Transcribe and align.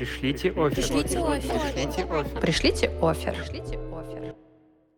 Пришлите 0.00 0.48
офер. 0.52 0.76
Пришлите 0.76 1.18
офер. 1.18 1.60
Пришлите 1.60 2.04
офер. 2.04 2.40
Пришлите 2.40 2.88
офер. 3.02 3.34
Пришлите 3.34 3.78
офер. 3.92 4.34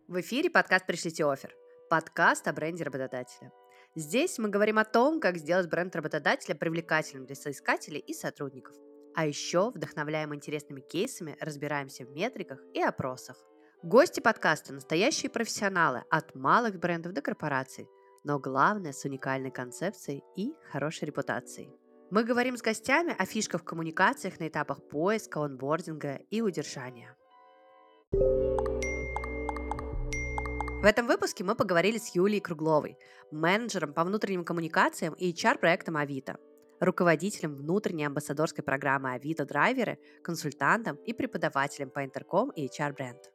В 0.07 0.21
эфире 0.21 0.49
подкаст 0.49 0.85
«Пришлите 0.85 1.25
офер». 1.25 1.53
Подкаст 1.89 2.47
о 2.47 2.53
бренде 2.53 2.85
работодателя. 2.85 3.51
Здесь 3.95 4.39
мы 4.39 4.47
говорим 4.47 4.79
о 4.79 4.85
том, 4.85 5.19
как 5.19 5.35
сделать 5.35 5.69
бренд 5.69 5.93
работодателя 5.93 6.55
привлекательным 6.55 7.25
для 7.25 7.35
соискателей 7.35 7.99
и 7.99 8.13
сотрудников. 8.13 8.77
А 9.13 9.25
еще 9.25 9.71
вдохновляем 9.71 10.33
интересными 10.33 10.79
кейсами, 10.79 11.35
разбираемся 11.41 12.05
в 12.05 12.11
метриках 12.11 12.61
и 12.73 12.81
опросах. 12.81 13.35
Гости 13.83 14.21
подкаста– 14.21 14.71
настоящие 14.73 15.29
профессионалы 15.29 16.05
от 16.09 16.33
малых 16.33 16.79
брендов 16.79 17.11
до 17.11 17.21
корпораций, 17.21 17.89
но 18.23 18.39
главное 18.39 18.93
с 18.93 19.03
уникальной 19.03 19.51
концепцией 19.51 20.23
и 20.37 20.53
хорошей 20.71 21.07
репутацией. 21.07 21.82
Мы 22.13 22.23
говорим 22.23 22.55
с 22.55 22.61
гостями 22.61 23.15
о 23.17 23.25
фишках 23.25 23.61
в 23.61 23.63
коммуникациях 23.63 24.39
на 24.39 24.47
этапах 24.47 24.87
поиска, 24.87 25.43
онбординга 25.43 26.19
и 26.29 26.41
удержания. 26.41 27.17
В 30.81 30.85
этом 30.85 31.07
выпуске 31.07 31.43
мы 31.43 31.55
поговорили 31.55 31.97
с 31.97 32.13
Юлией 32.13 32.39
Кругловой, 32.39 32.99
менеджером 33.31 33.93
по 33.93 34.03
внутренним 34.03 34.45
коммуникациям 34.45 35.15
и 35.15 35.33
HR-проектам 35.33 35.97
Авито, 35.97 36.37
руководителем 36.79 37.55
внутренней 37.55 38.05
амбассадорской 38.05 38.63
программы 38.63 39.13
Авито 39.13 39.45
Драйверы, 39.45 39.97
консультантом 40.23 40.97
и 40.97 41.13
преподавателем 41.13 41.89
по 41.89 42.05
интерком 42.05 42.51
и 42.51 42.67
HR-бренд. 42.67 43.31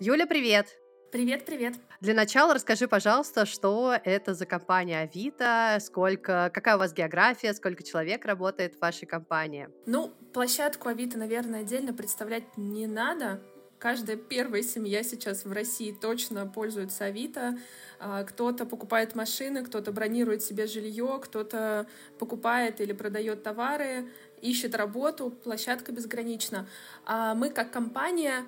Юля, 0.00 0.26
привет! 0.26 0.68
Привет, 1.12 1.46
привет. 1.46 1.74
Для 2.00 2.14
начала 2.14 2.52
расскажи, 2.52 2.88
пожалуйста, 2.88 3.46
что 3.46 3.96
это 4.04 4.34
за 4.34 4.44
компания 4.44 5.00
Авито, 5.00 5.78
сколько, 5.80 6.50
какая 6.52 6.76
у 6.76 6.78
вас 6.80 6.92
география, 6.92 7.54
сколько 7.54 7.84
человек 7.84 8.24
работает 8.24 8.74
в 8.74 8.80
вашей 8.80 9.06
компании? 9.06 9.68
Ну, 9.86 10.12
площадку 10.34 10.88
Авито, 10.88 11.16
наверное, 11.16 11.60
отдельно 11.60 11.94
представлять 11.94 12.56
не 12.56 12.86
надо. 12.86 13.40
Каждая 13.78 14.16
первая 14.16 14.62
семья 14.62 15.02
сейчас 15.04 15.44
в 15.44 15.52
России 15.52 15.92
точно 15.92 16.46
пользуется 16.46 17.04
Авито. 17.04 17.56
А, 18.00 18.24
кто-то 18.24 18.66
покупает 18.66 19.14
машины, 19.14 19.64
кто-то 19.64 19.92
бронирует 19.92 20.42
себе 20.42 20.66
жилье, 20.66 21.20
кто-то 21.22 21.86
покупает 22.18 22.80
или 22.80 22.92
продает 22.92 23.42
товары, 23.42 24.10
ищет 24.40 24.74
работу. 24.74 25.30
Площадка 25.30 25.92
безгранична. 25.92 26.66
А 27.04 27.34
мы 27.34 27.50
как 27.50 27.70
компания 27.70 28.44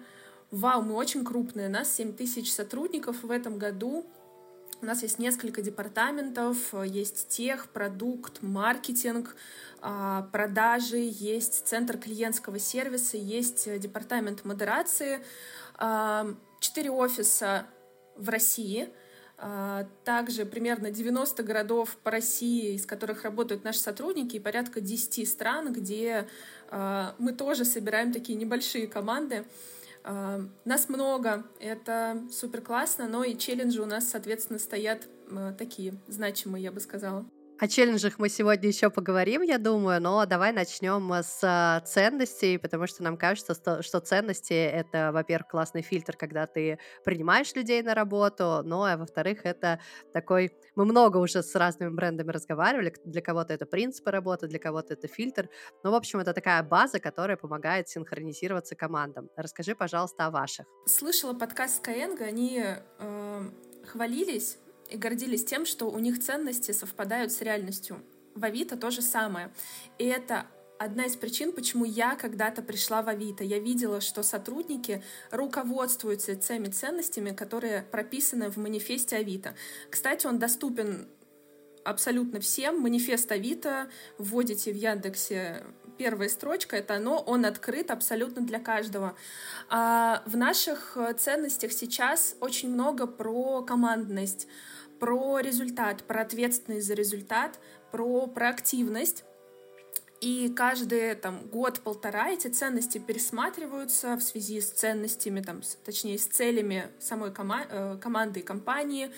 Вау, 0.51 0.81
мы 0.81 0.95
очень 0.95 1.27
крупные, 1.27 1.69
у 1.69 1.71
нас 1.71 1.95
7 1.95 2.15
тысяч 2.15 2.51
сотрудников 2.51 3.23
в 3.23 3.31
этом 3.31 3.59
году. 3.59 4.07
У 4.81 4.87
нас 4.87 5.03
есть 5.03 5.19
несколько 5.19 5.61
департаментов, 5.61 6.57
есть 6.87 7.29
тех, 7.29 7.69
продукт, 7.69 8.41
маркетинг, 8.41 9.37
а, 9.83 10.23
продажи, 10.33 10.97
есть 11.01 11.67
центр 11.67 11.99
клиентского 11.99 12.59
сервиса, 12.59 13.19
есть 13.19 13.79
департамент 13.79 14.47
модерации, 14.47 15.23
а, 15.77 16.35
четыре 16.61 16.93
офиса 16.93 17.67
в 18.17 18.31
России, 18.31 18.89
а, 19.37 19.87
также 20.05 20.47
примерно 20.47 20.91
90 20.91 21.43
городов 21.43 21.99
по 22.03 22.11
России, 22.11 22.75
из 22.75 22.87
которых 22.87 23.25
работают 23.25 23.65
наши 23.65 23.81
сотрудники, 23.81 24.37
и 24.37 24.41
порядка 24.41 24.81
10 24.81 25.27
стран, 25.27 25.75
где 25.75 26.27
мы 26.71 27.33
тоже 27.33 27.65
собираем 27.65 28.13
такие 28.13 28.37
небольшие 28.37 28.87
команды. 28.87 29.47
Нас 30.05 30.89
много, 30.89 31.45
это 31.61 32.23
супер 32.31 32.63
классно, 32.63 33.09
но 33.09 33.25
и 33.25 33.37
челленджи 33.37 33.81
у 33.83 33.87
нас, 33.87 34.09
соответственно, 34.09 34.59
стоят 34.59 35.09
такие 35.59 35.95
значимые, 36.09 36.65
я 36.65 36.73
бы 36.73 36.81
сказала. 36.81 37.27
О 37.61 37.67
челленджах 37.67 38.21
мы 38.21 38.29
сегодня 38.29 38.69
еще 38.69 38.89
поговорим, 38.89 39.43
я 39.43 39.59
думаю, 39.59 40.01
но 40.01 40.25
давай 40.27 40.53
начнем 40.53 41.13
с 41.13 41.41
а, 41.43 41.81
ценностей, 41.81 42.57
потому 42.57 42.87
что 42.87 43.03
нам 43.03 43.17
кажется, 43.17 43.83
что 43.83 43.99
ценности— 43.99 44.53
это, 44.53 45.11
во-первых, 45.13 45.49
классный 45.49 45.83
фильтр, 45.83 46.17
когда 46.17 46.47
ты 46.47 46.79
принимаешь 47.05 47.53
людей 47.57 47.83
на 47.83 47.97
работу, 47.97 48.63
но, 48.65 48.85
а 48.85 48.97
во-вторых, 48.97 49.41
это 49.43 49.81
такой... 50.13 50.53
Мы 50.77 50.85
много 50.85 51.17
уже 51.17 51.43
с 51.43 51.53
разными 51.57 51.91
брендами 51.91 52.31
разговаривали, 52.31 52.95
для 53.05 53.23
кого-то 53.23 53.55
это 53.55 53.67
принципы 53.67 54.13
работы, 54.13 54.47
для 54.47 54.61
кого-то 54.61 54.93
это 54.93 55.09
фильтр, 55.09 55.49
но, 55.83 55.91
в 55.91 55.95
общем, 55.97 56.21
это 56.21 56.33
такая 56.33 56.63
база, 56.63 57.01
которая 57.01 57.37
помогает 57.37 57.89
синхронизироваться 57.89 58.77
командам. 58.77 59.31
Расскажи, 59.37 59.75
пожалуйста, 59.75 60.27
о 60.27 60.31
ваших. 60.31 60.67
Слышала 60.87 61.35
подкаст 61.35 61.85
Skyeng, 61.85 62.23
они 62.23 62.63
э, 63.01 63.43
хвалились 63.85 64.59
и 64.91 64.97
гордились 64.97 65.45
тем, 65.45 65.67
что 65.67 65.91
у 65.91 65.99
них 65.99 66.21
ценности 66.21 66.73
совпадают 66.73 67.33
с 67.33 67.41
реальностью. 67.41 68.03
В 68.35 68.45
Авито 68.45 68.77
то 68.77 68.91
же 68.91 69.03
самое. 69.03 69.53
И 69.99 70.05
это 70.05 70.47
одна 70.79 71.07
из 71.07 71.17
причин, 71.17 71.53
почему 71.53 71.85
я 71.85 72.15
когда-то 72.15 72.63
пришла 72.63 73.03
в 73.03 73.09
Авито. 73.09 73.45
Я 73.45 73.59
видела, 73.59 74.01
что 74.01 74.23
сотрудники 74.23 75.03
руководствуются 75.31 76.37
теми 76.37 76.69
ценностями, 76.69 77.33
которые 77.33 77.83
прописаны 77.83 78.51
в 78.51 78.57
манифесте 78.57 79.17
Авито. 79.17 79.55
Кстати, 79.91 80.27
он 80.27 80.39
доступен 80.39 81.09
абсолютно 81.85 82.41
всем. 82.41 82.81
Манифест 82.81 83.31
Авито 83.33 83.89
вводите 84.19 84.73
в 84.73 84.77
Яндексе 84.77 85.65
первая 85.97 86.29
строчка, 86.29 86.77
это 86.77 86.95
оно, 86.95 87.19
он 87.19 87.45
открыт 87.45 87.91
абсолютно 87.91 88.43
для 88.43 88.61
каждого. 88.61 89.17
А 89.69 90.23
в 90.27 90.37
наших 90.37 90.97
ценностях 91.19 91.73
сейчас 91.73 92.37
очень 92.41 92.73
много 92.73 93.07
про 93.07 93.63
командность, 93.63 94.47
про 94.99 95.41
результат, 95.41 96.03
про 96.05 96.23
ответственность 96.23 96.87
за 96.87 96.95
результат, 96.95 97.59
про 97.93 98.27
проактивность. 98.27 99.25
И 100.21 100.53
каждый 100.57 101.15
там, 101.15 101.47
год-полтора 101.47 102.31
эти 102.31 102.49
ценности 102.49 102.99
пересматриваются 102.99 104.17
в 104.17 104.21
связи 104.21 104.61
с 104.61 104.71
ценностями, 104.71 105.41
там, 105.41 105.63
с, 105.63 105.77
точнее, 105.77 106.19
с 106.19 106.27
целями 106.27 106.89
самой 106.99 107.31
кома- 107.31 107.67
э, 107.71 107.99
команды 108.01 108.41
и 108.41 108.43
компании. 108.43 109.13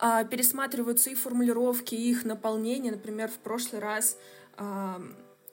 Э, 0.00 0.24
пересматриваются 0.30 1.10
и 1.10 1.14
формулировки, 1.14 1.94
и 1.96 2.10
их 2.10 2.24
наполнение. 2.24 2.92
Например, 2.92 3.28
в 3.28 3.38
прошлый 3.38 3.80
раз, 3.80 4.16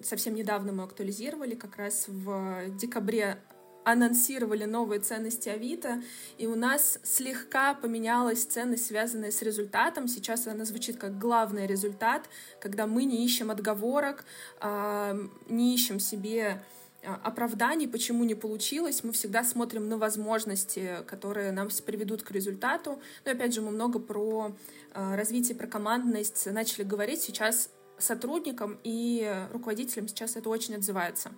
совсем 0.02 0.36
недавно 0.36 0.74
мы 0.74 0.84
актуализировали, 0.84 1.56
как 1.56 1.78
раз 1.78 2.06
в 2.08 2.70
декабре 2.70 3.38
анонсировали 3.88 4.66
новые 4.66 5.00
ценности 5.00 5.48
Авито, 5.48 6.02
и 6.38 6.46
у 6.46 6.56
нас 6.56 7.00
слегка 7.04 7.74
поменялась 7.74 8.44
ценность, 8.44 8.88
связанная 8.88 9.32
с 9.32 9.42
результатом. 9.42 10.10
Сейчас 10.10 10.46
она 10.46 10.66
звучит 10.66 10.98
как 10.98 11.18
главный 11.18 11.66
результат, 11.66 12.30
когда 12.60 12.86
мы 12.86 13.06
не 13.06 13.24
ищем 13.24 13.50
отговорок, 13.50 14.26
а, 14.60 15.16
не 15.48 15.74
ищем 15.74 16.02
себе 16.02 16.62
а, 17.02 17.16
оправданий, 17.24 17.88
почему 17.88 18.26
не 18.26 18.36
получилось. 18.36 19.06
Мы 19.06 19.14
всегда 19.14 19.46
смотрим 19.46 19.88
на 19.88 19.98
возможности, 19.98 20.98
которые 21.08 21.54
нам 21.54 21.70
приведут 21.86 22.24
к 22.24 22.32
результату. 22.32 23.00
Но 23.24 23.32
опять 23.32 23.54
же, 23.54 23.62
мы 23.62 23.72
много 23.72 24.00
про 24.00 24.52
а, 24.94 25.16
развитие, 25.16 25.56
про 25.56 25.68
командность 25.68 26.46
начали 26.52 26.84
говорить. 26.84 27.22
Сейчас 27.22 27.70
сотрудникам 27.98 28.82
и 28.84 29.48
руководителям 29.54 30.10
сейчас 30.10 30.36
это 30.36 30.50
очень 30.50 30.76
отзывается. 30.76 31.32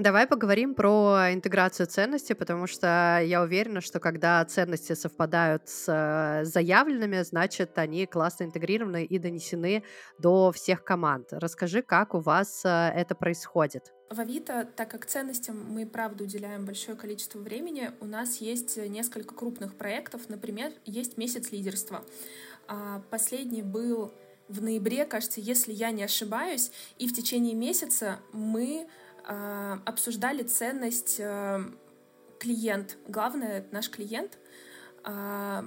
Давай 0.00 0.26
поговорим 0.26 0.74
про 0.74 1.30
интеграцию 1.30 1.86
ценностей, 1.86 2.32
потому 2.32 2.66
что 2.66 3.20
я 3.22 3.42
уверена, 3.42 3.82
что 3.82 4.00
когда 4.00 4.42
ценности 4.46 4.94
совпадают 4.94 5.68
с 5.68 5.84
э, 5.92 6.46
заявленными, 6.46 7.20
значит, 7.20 7.76
они 7.76 8.06
классно 8.06 8.44
интегрированы 8.44 9.04
и 9.04 9.18
донесены 9.18 9.84
до 10.18 10.52
всех 10.52 10.84
команд. 10.84 11.26
Расскажи, 11.32 11.82
как 11.82 12.14
у 12.14 12.20
вас 12.20 12.62
э, 12.64 12.68
это 12.96 13.14
происходит. 13.14 13.92
В 14.08 14.18
Авито, 14.18 14.66
так 14.74 14.90
как 14.90 15.04
ценностям 15.04 15.70
мы, 15.70 15.84
правда, 15.84 16.24
уделяем 16.24 16.64
большое 16.64 16.96
количество 16.96 17.38
времени, 17.38 17.90
у 18.00 18.06
нас 18.06 18.38
есть 18.38 18.78
несколько 18.78 19.34
крупных 19.34 19.74
проектов. 19.74 20.30
Например, 20.30 20.72
есть 20.86 21.18
месяц 21.18 21.52
лидерства. 21.52 22.02
А, 22.68 23.02
последний 23.10 23.62
был 23.62 24.14
в 24.48 24.62
ноябре, 24.62 25.04
кажется, 25.04 25.40
если 25.40 25.72
я 25.72 25.90
не 25.90 26.02
ошибаюсь, 26.02 26.72
и 26.98 27.06
в 27.06 27.14
течение 27.14 27.54
месяца 27.54 28.18
мы 28.32 28.88
обсуждали 29.84 30.42
ценность 30.42 31.16
э, 31.18 31.64
клиент. 32.38 32.98
Главное, 33.06 33.66
наш 33.70 33.90
клиент. 33.90 34.38
А, 35.04 35.64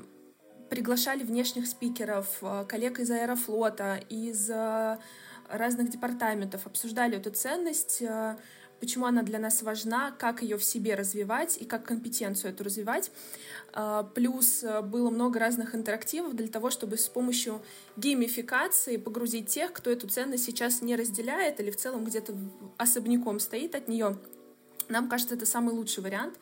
приглашали 0.70 1.24
внешних 1.24 1.68
спикеров, 1.68 2.42
коллег 2.68 3.00
из 3.00 3.12
Аэрофлота, 3.12 4.00
из 4.10 4.50
разных 4.50 5.90
департаментов, 5.90 6.66
обсуждали 6.66 7.18
эту 7.18 7.30
ценность, 7.30 8.02
почему 8.84 9.06
она 9.06 9.24
для 9.24 9.40
нас 9.40 9.62
важна, 9.62 10.12
как 10.12 10.42
ее 10.42 10.58
в 10.58 10.64
себе 10.66 10.96
развивать 10.96 11.58
и 11.58 11.64
как 11.64 11.86
компетенцию 11.86 12.52
эту 12.52 12.66
развивать. 12.66 13.12
А, 13.72 14.04
плюс 14.04 14.62
э, 14.62 14.82
было 14.82 15.10
много 15.10 15.40
разных 15.40 15.74
интерактивов 15.74 16.36
для 16.36 16.50
того, 16.50 16.70
чтобы 16.70 16.98
с 16.98 17.08
помощью 17.08 17.62
геймификации 17.96 18.98
погрузить 18.98 19.48
тех, 19.48 19.72
кто 19.72 19.90
эту 19.90 20.10
ценность 20.10 20.44
сейчас 20.44 20.82
не 20.82 20.98
разделяет 20.98 21.62
или 21.62 21.72
в 21.72 21.78
целом 21.78 22.04
где-то 22.04 22.34
особняком 22.76 23.40
стоит 23.40 23.74
от 23.74 23.88
нее. 23.88 24.18
Нам 24.90 25.08
кажется, 25.08 25.36
это 25.36 25.46
самый 25.46 25.74
лучший 25.74 26.04
вариант. 26.04 26.38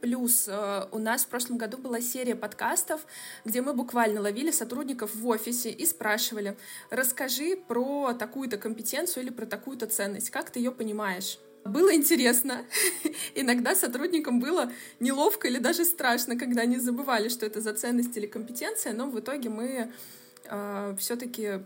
Плюс 0.00 0.46
э, 0.46 0.86
у 0.92 0.98
нас 0.98 1.24
в 1.24 1.26
прошлом 1.26 1.58
году 1.58 1.76
была 1.76 2.00
серия 2.00 2.36
подкастов, 2.36 3.04
где 3.44 3.62
мы 3.62 3.74
буквально 3.74 4.20
ловили 4.20 4.52
сотрудников 4.52 5.12
в 5.16 5.26
офисе 5.26 5.72
и 5.72 5.84
спрашивали, 5.84 6.56
расскажи 6.90 7.56
про 7.56 8.12
такую-то 8.14 8.58
компетенцию 8.58 9.24
или 9.24 9.30
про 9.30 9.44
такую-то 9.44 9.88
ценность, 9.88 10.30
как 10.30 10.50
ты 10.50 10.60
ее 10.60 10.70
понимаешь? 10.70 11.40
Было 11.64 11.94
интересно. 11.94 12.64
Иногда 13.34 13.74
сотрудникам 13.74 14.40
было 14.40 14.72
неловко 14.98 15.48
или 15.48 15.58
даже 15.58 15.84
страшно, 15.84 16.38
когда 16.38 16.62
они 16.62 16.78
забывали, 16.78 17.28
что 17.28 17.46
это 17.46 17.60
за 17.60 17.74
ценность 17.74 18.16
или 18.16 18.26
компетенция, 18.26 18.92
но 18.92 19.08
в 19.10 19.18
итоге 19.20 19.50
мы 19.50 19.92
э, 20.44 20.96
все-таки 20.98 21.60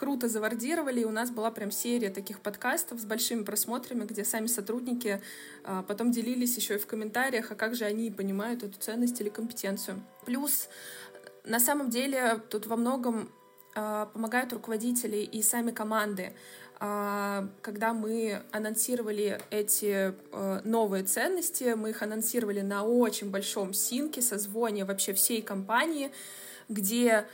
круто 0.00 0.28
завардировали, 0.28 1.00
и 1.00 1.04
у 1.04 1.10
нас 1.10 1.30
была 1.30 1.50
прям 1.50 1.70
серия 1.70 2.08
таких 2.08 2.40
подкастов 2.40 2.98
с 3.00 3.04
большими 3.04 3.44
просмотрами, 3.44 4.04
где 4.04 4.24
сами 4.24 4.46
сотрудники 4.46 5.20
э, 5.64 5.82
потом 5.86 6.10
делились 6.10 6.56
еще 6.56 6.76
и 6.76 6.78
в 6.78 6.86
комментариях, 6.86 7.50
а 7.50 7.54
как 7.54 7.74
же 7.74 7.84
они 7.84 8.10
понимают 8.10 8.62
эту 8.62 8.78
ценность 8.78 9.20
или 9.20 9.28
компетенцию. 9.28 10.02
Плюс, 10.24 10.68
на 11.44 11.60
самом 11.60 11.90
деле, 11.90 12.40
тут 12.48 12.66
во 12.66 12.76
многом 12.76 13.30
э, 13.74 14.06
помогают 14.12 14.52
руководители 14.54 15.18
и 15.18 15.42
сами 15.42 15.70
команды. 15.70 16.32
А, 16.82 17.46
когда 17.62 17.92
мы 17.92 18.42
анонсировали 18.52 19.38
эти 19.50 20.14
э, 20.32 20.60
новые 20.64 21.04
ценности, 21.04 21.74
мы 21.74 21.90
их 21.90 22.02
анонсировали 22.02 22.62
на 22.62 22.84
очень 22.84 23.30
большом 23.30 23.74
синке, 23.74 24.22
созвоне 24.22 24.84
вообще 24.84 25.12
всей 25.12 25.42
компании, 25.42 26.10
где 26.68 27.26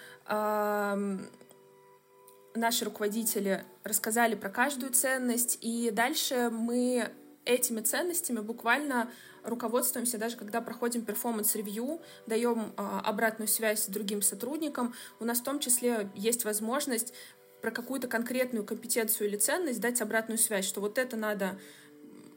наши 2.57 2.85
руководители 2.85 3.65
рассказали 3.85 4.35
про 4.35 4.49
каждую 4.49 4.93
ценность, 4.93 5.59
и 5.61 5.93
дальше 5.93 6.51
мы 6.51 7.13
этими 7.45 7.81
ценностями 7.81 8.41
буквально 8.41 9.09
руководствуемся 9.45 10.19
даже 10.19 10.37
когда 10.37 10.61
проходим 10.61 11.05
performance 11.05 11.63
review, 11.63 12.01
даем 12.27 12.73
э, 12.77 13.01
обратную 13.05 13.47
связь 13.47 13.87
другим 13.87 14.21
сотрудникам. 14.21 14.95
У 15.21 15.25
нас 15.25 15.39
в 15.39 15.45
том 15.45 15.61
числе 15.61 16.11
есть 16.17 16.45
возможность 16.45 17.15
про 17.63 17.71
какую-то 17.71 18.09
конкретную 18.09 18.65
компетенцию 18.65 19.29
или 19.29 19.37
ценность 19.37 19.81
дать 19.81 20.01
обратную 20.01 20.39
связь, 20.39 20.65
что 20.65 20.81
вот 20.81 20.99
это 20.99 21.17
надо 21.17 21.59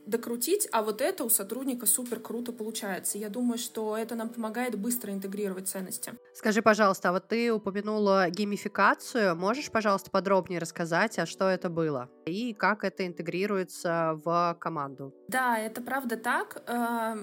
докрутить, 0.10 0.68
а 0.72 0.82
вот 0.82 1.02
это 1.02 1.24
у 1.24 1.30
сотрудника 1.30 1.86
супер 1.86 2.20
круто 2.20 2.52
получается. 2.52 3.18
Я 3.18 3.30
думаю, 3.30 3.58
что 3.58 3.96
это 3.96 4.16
нам 4.16 4.30
помогает 4.30 4.78
быстро 4.78 5.14
интегрировать 5.14 5.68
ценности. 5.68 6.14
Скажи, 6.34 6.62
пожалуйста, 6.62 7.10
а 7.10 7.12
вот 7.12 7.28
ты 7.28 7.54
упомянула 7.54 8.30
геймификацию. 8.30 9.36
Можешь, 9.36 9.70
пожалуйста, 9.72 10.10
подробнее 10.10 10.60
рассказать, 10.60 11.20
а 11.20 11.26
что 11.26 11.48
это 11.48 11.70
было 11.70 12.10
и 12.26 12.54
как 12.54 12.84
это 12.84 13.06
интегрируется 13.06 14.20
в 14.24 14.58
команду? 14.60 15.14
Да, 15.28 15.58
это 15.58 15.82
правда 15.82 16.18
так. 16.18 16.64
Э, 16.68 17.18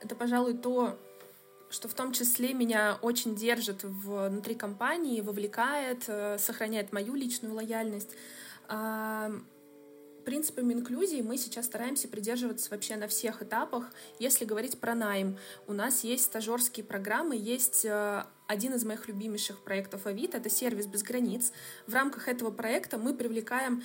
это, 0.00 0.16
пожалуй, 0.16 0.56
то, 0.56 0.98
что 1.72 1.88
в 1.88 1.94
том 1.94 2.12
числе 2.12 2.52
меня 2.52 2.98
очень 3.00 3.34
держит 3.34 3.82
внутри 3.82 4.54
компании, 4.54 5.22
вовлекает, 5.22 6.04
э, 6.06 6.36
сохраняет 6.38 6.92
мою 6.92 7.14
личную 7.14 7.54
лояльность. 7.54 8.10
Принципами 10.24 10.72
инклюзии 10.72 11.20
мы 11.20 11.36
сейчас 11.36 11.66
стараемся 11.66 12.06
придерживаться 12.06 12.70
вообще 12.70 12.94
на 12.94 13.08
всех 13.08 13.42
этапах. 13.42 13.90
Если 14.20 14.44
говорить 14.44 14.78
про 14.78 14.94
найм, 14.94 15.36
у 15.66 15.72
нас 15.72 16.04
есть 16.04 16.26
стажерские 16.26 16.84
программы, 16.84 17.34
есть 17.36 17.84
э, 17.84 18.24
один 18.46 18.74
из 18.74 18.84
моих 18.84 19.08
любимейших 19.08 19.64
проектов 19.64 20.06
Авито, 20.06 20.36
это 20.36 20.48
сервис 20.48 20.86
без 20.86 21.02
границ. 21.02 21.52
В 21.88 21.94
рамках 21.94 22.28
этого 22.28 22.52
проекта 22.52 22.98
мы 22.98 23.14
привлекаем 23.14 23.82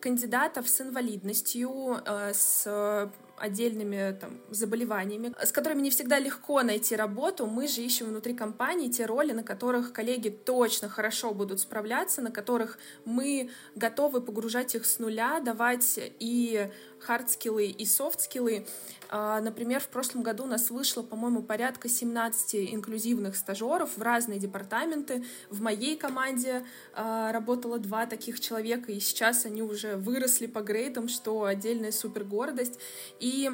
кандидатов 0.00 0.68
с 0.68 0.80
инвалидностью, 0.82 1.98
э, 2.04 2.32
с 2.34 3.10
отдельными 3.38 4.16
там, 4.18 4.40
заболеваниями, 4.50 5.34
с 5.42 5.52
которыми 5.52 5.82
не 5.82 5.90
всегда 5.90 6.18
легко 6.18 6.62
найти 6.62 6.96
работу. 6.96 7.46
Мы 7.46 7.68
же 7.68 7.82
ищем 7.82 8.06
внутри 8.06 8.34
компании 8.34 8.88
те 8.88 9.06
роли, 9.06 9.32
на 9.32 9.42
которых 9.42 9.92
коллеги 9.92 10.28
точно 10.28 10.88
хорошо 10.88 11.32
будут 11.34 11.60
справляться, 11.60 12.22
на 12.22 12.30
которых 12.30 12.78
мы 13.04 13.50
готовы 13.74 14.20
погружать 14.20 14.74
их 14.74 14.86
с 14.86 14.98
нуля, 14.98 15.40
давать 15.40 15.98
и 16.18 16.70
хардскиллы 17.00 17.66
и 17.66 17.84
софтскиллы. 17.84 18.66
А, 19.08 19.40
например, 19.40 19.80
в 19.80 19.88
прошлом 19.88 20.22
году 20.22 20.44
у 20.44 20.46
нас 20.46 20.70
вышло, 20.70 21.02
по-моему, 21.02 21.42
порядка 21.42 21.88
17 21.88 22.74
инклюзивных 22.74 23.36
стажеров 23.36 23.96
в 23.96 24.02
разные 24.02 24.38
департаменты. 24.38 25.24
В 25.50 25.60
моей 25.60 25.96
команде 25.96 26.64
а, 26.94 27.32
работало 27.32 27.78
два 27.78 28.06
таких 28.06 28.40
человека, 28.40 28.92
и 28.92 29.00
сейчас 29.00 29.46
они 29.46 29.62
уже 29.62 29.96
выросли 29.96 30.46
по 30.46 30.60
грейдам, 30.60 31.08
что 31.08 31.44
отдельная 31.44 31.92
супер 31.92 32.24
гордость. 32.24 32.78
И 33.20 33.50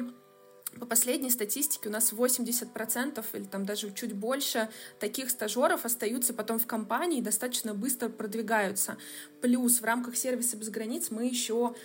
по 0.79 0.85
последней 0.85 1.29
статистике 1.29 1.89
у 1.89 1.91
нас 1.91 2.11
80% 2.11 3.23
или 3.33 3.43
там 3.43 3.65
даже 3.65 3.91
чуть 3.93 4.13
больше 4.13 4.69
таких 4.99 5.29
стажеров 5.29 5.85
остаются 5.85 6.33
потом 6.33 6.59
в 6.59 6.65
компании 6.65 7.19
и 7.19 7.21
достаточно 7.21 7.73
быстро 7.73 8.09
продвигаются. 8.09 8.97
Плюс 9.41 9.81
в 9.81 9.83
рамках 9.83 10.15
сервиса 10.15 10.57
без 10.57 10.69
границ 10.69 11.11
мы 11.11 11.25
еще 11.25 11.75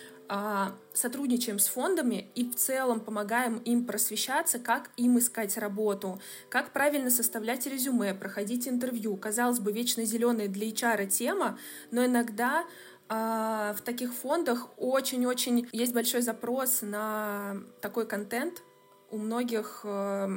сотрудничаем 0.93 1.57
с 1.57 1.67
фондами 1.67 2.29
и 2.35 2.47
в 2.47 2.55
целом 2.55 2.99
помогаем 2.99 3.57
им 3.57 3.85
просвещаться, 3.85 4.59
как 4.59 4.91
им 4.95 5.17
искать 5.17 5.57
работу, 5.57 6.21
как 6.49 6.71
правильно 6.71 7.09
составлять 7.09 7.65
резюме, 7.65 8.13
проходить 8.13 8.67
интервью. 8.67 9.17
Казалось 9.17 9.59
бы, 9.59 9.71
вечно 9.71 10.05
зеленая 10.05 10.47
для 10.47 10.67
HR 10.67 11.07
тема, 11.07 11.57
но 11.89 12.05
иногда 12.05 12.65
а, 13.07 13.73
в 13.73 13.81
таких 13.81 14.13
фондах 14.13 14.69
очень-очень 14.77 15.67
есть 15.71 15.93
большой 15.93 16.21
запрос 16.21 16.83
на 16.83 17.57
такой 17.81 18.05
контент. 18.05 18.61
У 19.09 19.17
многих 19.17 19.81
э, 19.83 20.27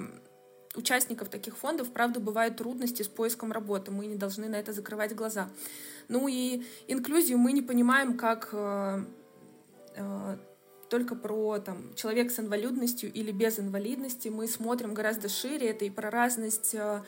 участников 0.75 1.29
таких 1.29 1.59
фондов, 1.59 1.93
правда, 1.93 2.21
бывают 2.21 2.57
трудности 2.57 3.03
с 3.03 3.09
поиском 3.09 3.53
работы. 3.53 3.91
Мы 3.91 4.07
не 4.07 4.17
должны 4.17 4.49
на 4.49 4.57
это 4.57 4.73
закрывать 4.73 5.15
глаза. 5.15 5.51
Ну 6.09 6.29
и 6.29 6.63
инклюзию 6.89 7.37
мы 7.37 7.53
не 7.53 7.61
понимаем 7.61 8.17
как 8.17 8.55
только 10.89 11.15
про 11.15 11.59
там, 11.59 11.95
человек 11.95 12.31
с 12.31 12.39
инвалидностью 12.39 13.11
или 13.11 13.33
без 13.33 13.59
инвалидности. 13.59 14.29
Мы 14.29 14.47
смотрим 14.47 14.93
гораздо 14.93 15.29
шире. 15.29 15.71
Это 15.71 15.87
и 15.87 15.91
про 15.91 16.11
разность 16.11 16.75
э, 16.75 17.03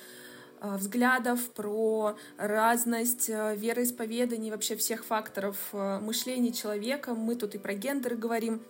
э, 0.60 0.76
взглядов, 0.76 1.50
про 1.50 2.16
разность 2.38 3.28
вероисповеданий, 3.28 4.50
вообще 4.50 4.76
всех 4.76 5.04
факторов 5.04 5.58
мышления 5.72 6.52
человека. 6.52 7.14
Мы 7.14 7.36
тут 7.36 7.54
и 7.54 7.58
про 7.58 7.74
гендеры 7.74 8.16
говорим. 8.16 8.62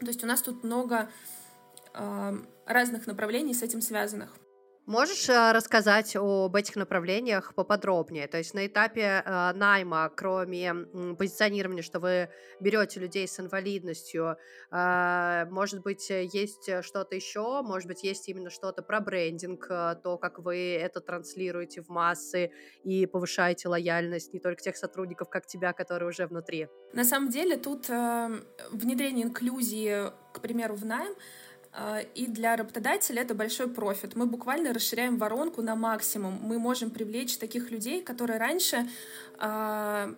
То 0.00 0.08
есть 0.08 0.22
у 0.22 0.26
нас 0.26 0.42
тут 0.42 0.64
много 0.64 1.08
разных 2.66 3.06
направлений 3.06 3.54
с 3.54 3.62
этим 3.62 3.80
связанных. 3.80 4.34
Можешь 4.86 5.28
э, 5.28 5.52
рассказать 5.52 6.16
об 6.16 6.56
этих 6.56 6.74
направлениях 6.74 7.54
поподробнее? 7.54 8.26
То 8.26 8.38
есть 8.38 8.52
на 8.52 8.66
этапе 8.66 9.22
э, 9.24 9.52
найма, 9.54 10.10
кроме 10.14 10.74
позиционирования, 11.16 11.82
что 11.82 12.00
вы 12.00 12.30
берете 12.58 12.98
людей 12.98 13.28
с 13.28 13.38
инвалидностью, 13.38 14.36
э, 14.72 15.46
может 15.50 15.82
быть, 15.82 16.10
есть 16.10 16.68
что-то 16.82 17.14
еще, 17.14 17.62
может 17.62 17.86
быть, 17.86 18.02
есть 18.02 18.28
именно 18.28 18.50
что-то 18.50 18.82
про 18.82 18.98
брендинг, 18.98 19.68
то, 19.68 20.18
как 20.20 20.40
вы 20.40 20.74
это 20.74 21.00
транслируете 21.00 21.82
в 21.82 21.88
массы 21.88 22.50
и 22.82 23.06
повышаете 23.06 23.68
лояльность 23.68 24.32
не 24.34 24.40
только 24.40 24.62
тех 24.62 24.76
сотрудников, 24.76 25.30
как 25.30 25.46
тебя, 25.46 25.72
которые 25.72 26.08
уже 26.08 26.26
внутри. 26.26 26.66
На 26.92 27.04
самом 27.04 27.30
деле 27.30 27.56
тут 27.56 27.88
внедрение 27.88 29.26
инклюзии, 29.26 30.10
к 30.34 30.40
примеру, 30.40 30.74
в 30.74 30.84
найм— 30.84 31.14
и 32.14 32.26
для 32.26 32.56
работодателя 32.56 33.22
это 33.22 33.34
большой 33.34 33.68
профит. 33.68 34.14
Мы 34.14 34.26
буквально 34.26 34.74
расширяем 34.74 35.16
воронку 35.16 35.62
на 35.62 35.74
максимум. 35.74 36.38
Мы 36.42 36.58
можем 36.58 36.90
привлечь 36.90 37.38
таких 37.38 37.70
людей, 37.70 38.02
которые 38.02 38.38
раньше 38.38 38.88
а, 39.38 40.14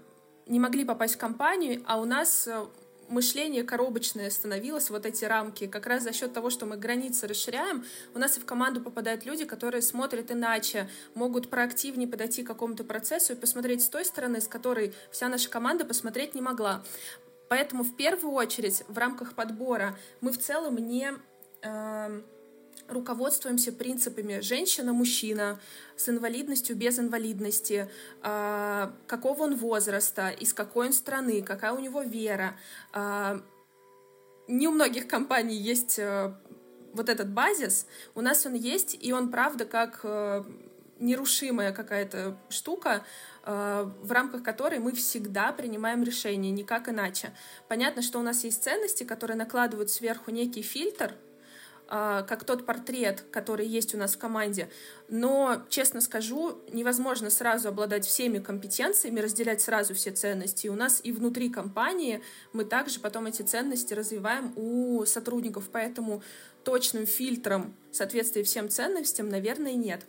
не 0.46 0.58
могли 0.58 0.84
попасть 0.84 1.14
в 1.14 1.18
компанию, 1.18 1.82
а 1.87 2.00
у 2.00 2.04
нас 2.04 2.46
э, 2.46 2.66
мышление 3.08 3.64
коробочное 3.64 4.30
становилось, 4.30 4.90
вот 4.90 5.06
эти 5.06 5.25
рамки. 5.25 5.66
Как 5.66 5.87
раз 5.87 6.02
за 6.02 6.12
счет 6.12 6.32
того, 6.32 6.50
что 6.50 6.66
мы 6.66 6.76
границы 6.76 7.26
расширяем, 7.26 7.84
у 8.14 8.18
нас 8.18 8.37
и 8.37 8.40
в 8.40 8.44
команду 8.44 8.80
попадают 8.80 9.25
люди, 9.25 9.44
которые 9.44 9.82
смотрят 9.82 10.30
иначе, 10.30 10.88
могут 11.14 11.50
проактивнее 11.50 12.08
подойти 12.08 12.42
к 12.42 12.46
какому-то 12.46 12.84
процессу 12.84 13.32
и 13.32 13.37
посмотреть 13.37 13.82
с 13.82 13.88
той 13.88 14.04
стороны, 14.04 14.40
с 14.40 14.49
которой 14.49 14.92
вся 15.11 15.28
наша 15.28 15.49
команда 15.49 15.84
посмотреть 15.84 16.34
не 16.34 16.42
могла. 16.42 16.82
Поэтому 17.49 17.84
в 17.84 17.96
первую 17.96 18.34
очередь 18.34 18.82
в 18.88 18.99
рамках 18.99 19.34
подбора 19.34 19.96
мы 20.20 20.32
в 20.32 20.38
целом 20.38 20.76
не 20.76 21.12
Эм, 21.64 22.23
руководствуемся 22.88 23.73
принципами 23.73 24.40
женщина-мужчина 24.40 25.59
с 25.97 26.11
инвалидностью, 26.11 26.76
без 26.76 26.99
инвалидности, 26.99 27.88
э, 28.23 28.90
какого 29.06 29.44
он 29.44 29.56
возраста, 29.56 30.28
из 30.28 30.52
какой 30.52 30.88
он 30.88 30.92
страны, 30.92 31.42
какая 31.42 31.73
у 31.73 31.78
него 31.78 32.02
вера. 32.02 32.56
Э, 32.92 33.40
не 34.47 34.68
у 34.68 34.73
многих 34.73 35.09
компаний 35.09 35.56
есть 35.56 35.99
э, 35.99 36.35
вот 36.92 37.09
этот 37.09 37.30
базис, 37.30 37.87
у 38.14 38.21
нас 38.21 38.44
он 38.44 38.52
есть, 38.52 38.99
и 39.00 39.12
он, 39.12 39.30
правда, 39.30 39.64
как 39.64 40.04
нерушимая 41.00 41.73
какая-то 41.73 42.38
штука, 42.50 43.04
в 43.44 44.12
рамках 44.12 44.44
которой 44.44 44.78
мы 44.78 44.92
всегда 44.92 45.50
принимаем 45.52 46.04
решения, 46.04 46.52
никак 46.52 46.88
иначе. 46.88 47.33
Понятно, 47.66 48.00
что 48.00 48.21
у 48.21 48.23
нас 48.23 48.44
есть 48.44 48.62
ценности, 48.62 49.02
которые 49.02 49.37
накладывают 49.37 49.90
сверху 49.90 50.30
некий 50.30 50.62
фильтр— 50.62 51.16
как 51.87 52.45
тот 52.45 52.67
портрет, 52.67 53.25
который 53.31 53.67
есть 53.67 53.95
у 53.95 53.99
нас 53.99 54.14
в 54.14 54.19
команде. 54.19 54.71
Но, 55.09 55.62
честно 55.69 56.00
скажу, 56.00 56.59
невозможно 56.73 57.31
сразу 57.31 57.69
обладать 57.69 58.07
всеми 58.07 58.38
компетенциями, 58.38 59.21
разделять 59.21 59.61
сразу 59.61 59.95
все 59.95 60.11
ценности. 60.11 60.69
У 60.69 60.75
нас 60.75 61.00
и 61.03 61.12
внутри 61.12 61.50
компании 61.50 62.23
мы 62.53 62.64
также 62.64 63.00
потом 63.00 63.26
эти 63.26 63.43
ценности 63.43 63.93
развиваем 63.95 64.53
у 64.57 65.05
сотрудников. 65.05 65.69
Поэтому 65.71 66.23
точным 66.64 67.07
фильтром 67.07 67.76
соответствия 67.93 68.43
всем 68.45 68.69
ценностям, 68.71 69.29
наверное, 69.29 69.75
нет. 69.75 70.07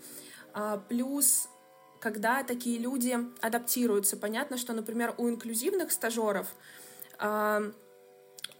А, 0.54 0.78
плюс 0.78 1.50
когда 2.00 2.44
такие 2.44 2.78
люди 2.78 3.18
адаптируются. 3.42 4.16
Понятно, 4.16 4.58
что, 4.58 4.74
например, 4.74 5.16
у 5.18 5.28
инклюзивных 5.28 5.92
стажеров 5.92 6.48
а, 7.18 7.64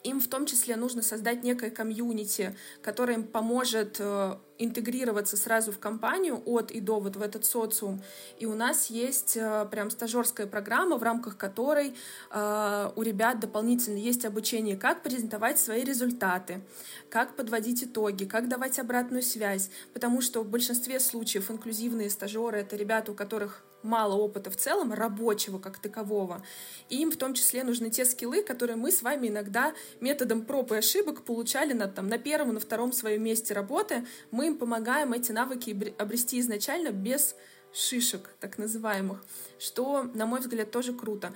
им 0.06 0.22
в 0.22 0.28
том 0.28 0.46
числе 0.46 0.76
нужно 0.76 1.02
создать 1.02 1.44
некое 1.44 1.72
комьюнити, 1.72 2.56
которое 2.82 3.16
им 3.16 3.24
поможет 3.24 3.98
э, 4.00 4.38
интегрироваться 4.60 5.36
сразу 5.36 5.72
в 5.72 5.80
компанию 5.80 6.42
от 6.46 6.70
и 6.72 6.80
до 6.80 7.00
вот 7.00 7.16
в 7.16 7.22
этот 7.22 7.44
социум. 7.44 8.02
И 8.38 8.46
у 8.46 8.54
нас 8.54 8.92
есть 8.92 9.36
э, 9.36 9.68
прям 9.72 9.90
стажерская 9.90 10.46
программа, 10.46 10.98
в 10.98 11.04
рамках 11.04 11.38
которой 11.38 11.96
э, 12.32 12.92
у 12.96 13.02
ребят 13.02 13.40
дополнительно 13.40 13.98
есть 13.98 14.26
обучение, 14.26 14.78
как 14.78 15.02
презентовать 15.02 15.60
свои 15.60 15.84
результаты, 15.84 16.62
как 17.10 17.36
подводить 17.36 17.84
итоги, 17.84 18.26
как 18.26 18.48
давать 18.48 18.78
обратную 18.78 19.24
связь. 19.24 19.72
Потому 19.94 20.22
что 20.22 20.44
в 20.44 20.48
большинстве 20.48 21.00
случаев 21.00 21.50
инклюзивные 21.50 22.12
стажеры— 22.12 22.58
это 22.60 22.76
ребята, 22.76 23.12
у 23.12 23.16
которых 23.16 23.64
мало 23.86 24.16
опыта 24.16 24.50
в 24.52 24.58
целом, 24.58 24.92
рабочего 24.92 25.60
как 25.60 25.78
такового. 25.78 26.44
И 26.90 27.02
им 27.02 27.12
в 27.12 27.18
том 27.18 27.34
числе 27.34 27.64
нужны 27.64 27.90
те 27.90 28.06
скиллы, 28.06 28.44
которые 28.44 28.76
мы 28.76 28.92
с 28.92 29.02
вами 29.02 29.28
иногда 29.28 29.74
методом 30.02 30.44
проб 30.46 30.72
и 30.72 30.76
ошибок 30.76 31.24
получали 31.24 31.74
на, 31.74 31.88
там, 31.88 32.08
на 32.08 32.18
первом, 32.18 32.54
на 32.56 32.60
втором 32.60 32.92
своем 32.92 33.24
месте 33.24 33.54
работы. 33.54 34.06
Мы 34.32 34.48
им 34.48 34.58
помогаем 34.58 35.14
эти 35.14 35.32
навыки 35.32 35.94
обрести 35.98 36.40
изначально 36.40 36.90
без 36.90 37.36
шишек, 37.76 38.30
так 38.40 38.58
называемых, 38.58 39.24
что, 39.60 40.04
на 40.14 40.26
мой 40.26 40.40
взгляд, 40.40 40.72
тоже 40.72 40.94
круто. 40.94 41.34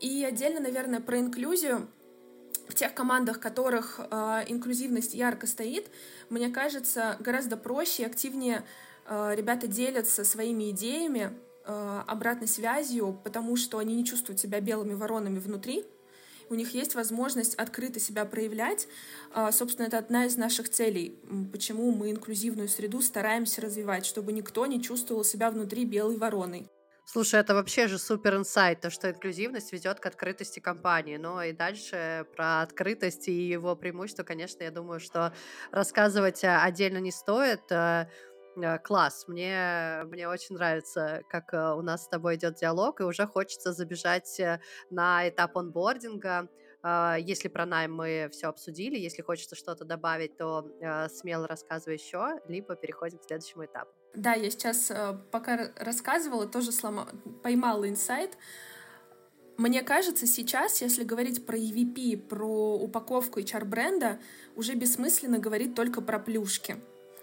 И 0.00 0.24
отдельно, 0.24 0.60
наверное, 0.60 1.00
про 1.00 1.18
инклюзию. 1.18 1.88
В 2.68 2.74
тех 2.74 2.94
командах, 2.94 3.36
в 3.36 3.40
которых 3.40 3.98
э, 3.98 4.44
инклюзивность 4.46 5.14
ярко 5.14 5.46
стоит, 5.46 5.90
мне 6.30 6.48
кажется, 6.48 7.16
гораздо 7.20 7.56
проще 7.56 8.04
и 8.04 8.06
активнее 8.06 8.64
э, 9.04 9.34
ребята 9.36 9.66
делятся 9.66 10.24
своими 10.24 10.70
идеями, 10.70 11.36
обратной 11.64 12.48
связью, 12.48 13.18
потому 13.24 13.56
что 13.56 13.78
они 13.78 13.94
не 13.94 14.04
чувствуют 14.04 14.40
себя 14.40 14.60
белыми 14.60 14.94
воронами 14.94 15.38
внутри, 15.38 15.84
у 16.52 16.54
них 16.54 16.74
есть 16.74 16.94
возможность 16.94 17.54
открыто 17.54 17.98
себя 17.98 18.26
проявлять. 18.26 18.86
Э, 19.34 19.50
собственно, 19.52 19.86
это 19.86 19.96
одна 19.96 20.26
из 20.26 20.36
наших 20.36 20.68
целей, 20.68 21.18
почему 21.50 21.90
мы 21.92 22.10
инклюзивную 22.10 22.68
среду 22.68 23.00
стараемся 23.00 23.62
развивать, 23.62 24.04
чтобы 24.04 24.32
никто 24.32 24.66
не 24.66 24.82
чувствовал 24.82 25.24
себя 25.24 25.50
внутри 25.50 25.86
белой 25.86 26.18
вороной. 26.18 26.68
Слушай, 27.04 27.40
это 27.40 27.54
вообще 27.54 27.88
же 27.88 27.98
супер 27.98 28.36
инсайт, 28.36 28.80
то, 28.80 28.90
что 28.90 29.10
инклюзивность 29.10 29.72
ведет 29.72 29.98
к 29.98 30.06
открытости 30.06 30.60
компании. 30.60 31.16
Но 31.16 31.42
и 31.42 31.52
дальше 31.52 32.26
про 32.36 32.60
открытость 32.60 33.28
и 33.28 33.32
его 33.32 33.74
преимущества, 33.74 34.22
конечно, 34.22 34.62
я 34.62 34.70
думаю, 34.70 35.00
что 35.00 35.32
рассказывать 35.70 36.44
э, 36.44 36.54
отдельно 36.54 36.98
не 36.98 37.12
стоит. 37.12 37.62
Э, 38.56 38.78
класс, 38.78 39.24
мне, 39.28 40.02
мне 40.06 40.28
очень 40.28 40.54
нравится, 40.56 41.22
как 41.28 41.54
э, 41.54 41.74
у 41.74 41.82
нас 41.82 42.04
с 42.04 42.08
тобой 42.08 42.36
идет 42.36 42.56
диалог, 42.56 43.00
и 43.00 43.04
уже 43.04 43.26
хочется 43.26 43.72
забежать 43.72 44.38
э, 44.40 44.60
на 44.90 45.28
этап 45.28 45.56
онбординга. 45.56 46.48
Если 46.84 47.46
про 47.46 47.64
найм 47.64 47.94
мы 47.94 48.28
все 48.32 48.48
обсудили, 48.48 48.98
если 48.98 49.22
хочется 49.22 49.54
что-то 49.54 49.84
добавить, 49.84 50.36
то 50.36 50.66
смело 51.10 51.46
рассказывай 51.46 51.94
еще, 51.94 52.40
либо 52.48 52.74
переходим 52.74 53.18
к 53.18 53.24
следующему 53.24 53.66
этапу. 53.66 53.92
Да, 54.16 54.32
я 54.32 54.50
сейчас, 54.50 54.90
пока 55.30 55.70
рассказывала, 55.76 56.48
тоже 56.48 56.72
слома... 56.72 57.06
поймала 57.44 57.88
инсайт. 57.88 58.36
Мне 59.58 59.82
кажется, 59.82 60.26
сейчас, 60.26 60.82
если 60.82 61.04
говорить 61.04 61.46
про 61.46 61.56
EVP, 61.56 62.16
про 62.16 62.74
упаковку 62.74 63.38
HR-бренда, 63.38 64.18
уже 64.56 64.74
бессмысленно 64.74 65.38
говорить 65.38 65.76
только 65.76 66.00
про 66.00 66.18
плюшки 66.18 66.82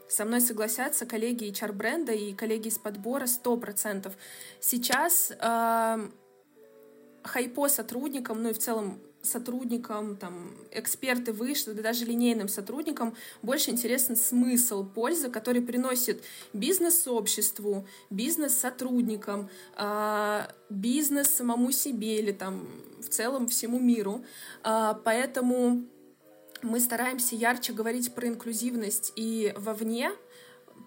со 0.09 0.25
мной 0.25 0.41
согласятся 0.41 1.05
коллеги 1.05 1.51
HR-бренда 1.51 2.11
и 2.11 2.33
коллеги 2.33 2.67
из 2.67 2.77
подбора 2.77 3.25
100%. 3.25 4.11
Сейчас 4.59 5.31
э, 5.31 6.09
хайпо 7.23 7.69
сотрудникам, 7.69 8.41
ну 8.41 8.49
и 8.49 8.53
в 8.53 8.57
целом 8.57 8.99
сотрудникам, 9.21 10.15
там, 10.15 10.55
эксперты 10.71 11.33
выше, 11.33 11.73
да 11.73 11.83
даже 11.83 12.05
линейным 12.05 12.47
сотрудникам 12.47 13.15
больше 13.41 13.69
интересен 13.69 14.15
смысл, 14.15 14.85
польза, 14.85 15.29
который 15.29 15.61
приносит 15.61 16.23
бизнес-сообществу, 16.53 17.85
бизнес-сотрудникам, 18.09 19.49
э, 19.77 20.41
бизнес 20.69 21.29
самому 21.35 21.71
себе 21.71 22.19
или 22.19 22.31
там 22.31 22.67
в 22.99 23.09
целом 23.09 23.47
всему 23.47 23.79
миру. 23.79 24.23
Э, 24.63 24.93
поэтому 25.03 25.83
мы 26.61 26.79
стараемся 26.79 27.35
ярче 27.35 27.73
говорить 27.73 28.13
про 28.13 28.27
инклюзивность 28.27 29.13
и 29.15 29.53
вовне, 29.57 30.11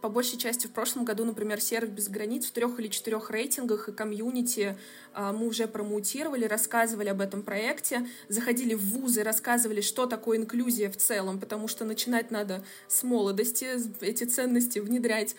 по 0.00 0.09
большей 0.09 0.37
части 0.37 0.67
в 0.67 0.73
прошлом 0.73 1.05
году, 1.05 1.25
например, 1.25 1.61
сервис 1.61 1.91
без 1.93 2.09
границ 2.09 2.47
в 2.47 2.50
трех 2.50 2.81
или 2.81 2.88
четырех 2.88 3.31
рейтингах 3.31 3.88
и 3.88 3.93
комьюнити 3.93 4.76
а, 5.14 5.33
мы 5.33 5.47
уже 5.47 5.69
промоутировали, 5.69 6.45
рассказывали 6.45 7.09
об 7.09 7.21
этом 7.21 7.43
проекте, 7.43 8.07
заходили 8.29 8.75
в 8.75 8.83
вузы, 8.83 9.23
рассказывали, 9.23 9.81
что 9.81 10.07
такое 10.07 10.38
инклюзия 10.38 10.91
в 10.91 10.97
целом, 10.97 11.38
потому 11.38 11.69
что 11.69 11.85
начинать 11.85 12.33
надо 12.33 12.64
с 12.88 13.05
молодости, 13.05 13.69
эти 14.00 14.25
ценности 14.25 14.81
внедрять. 14.81 15.37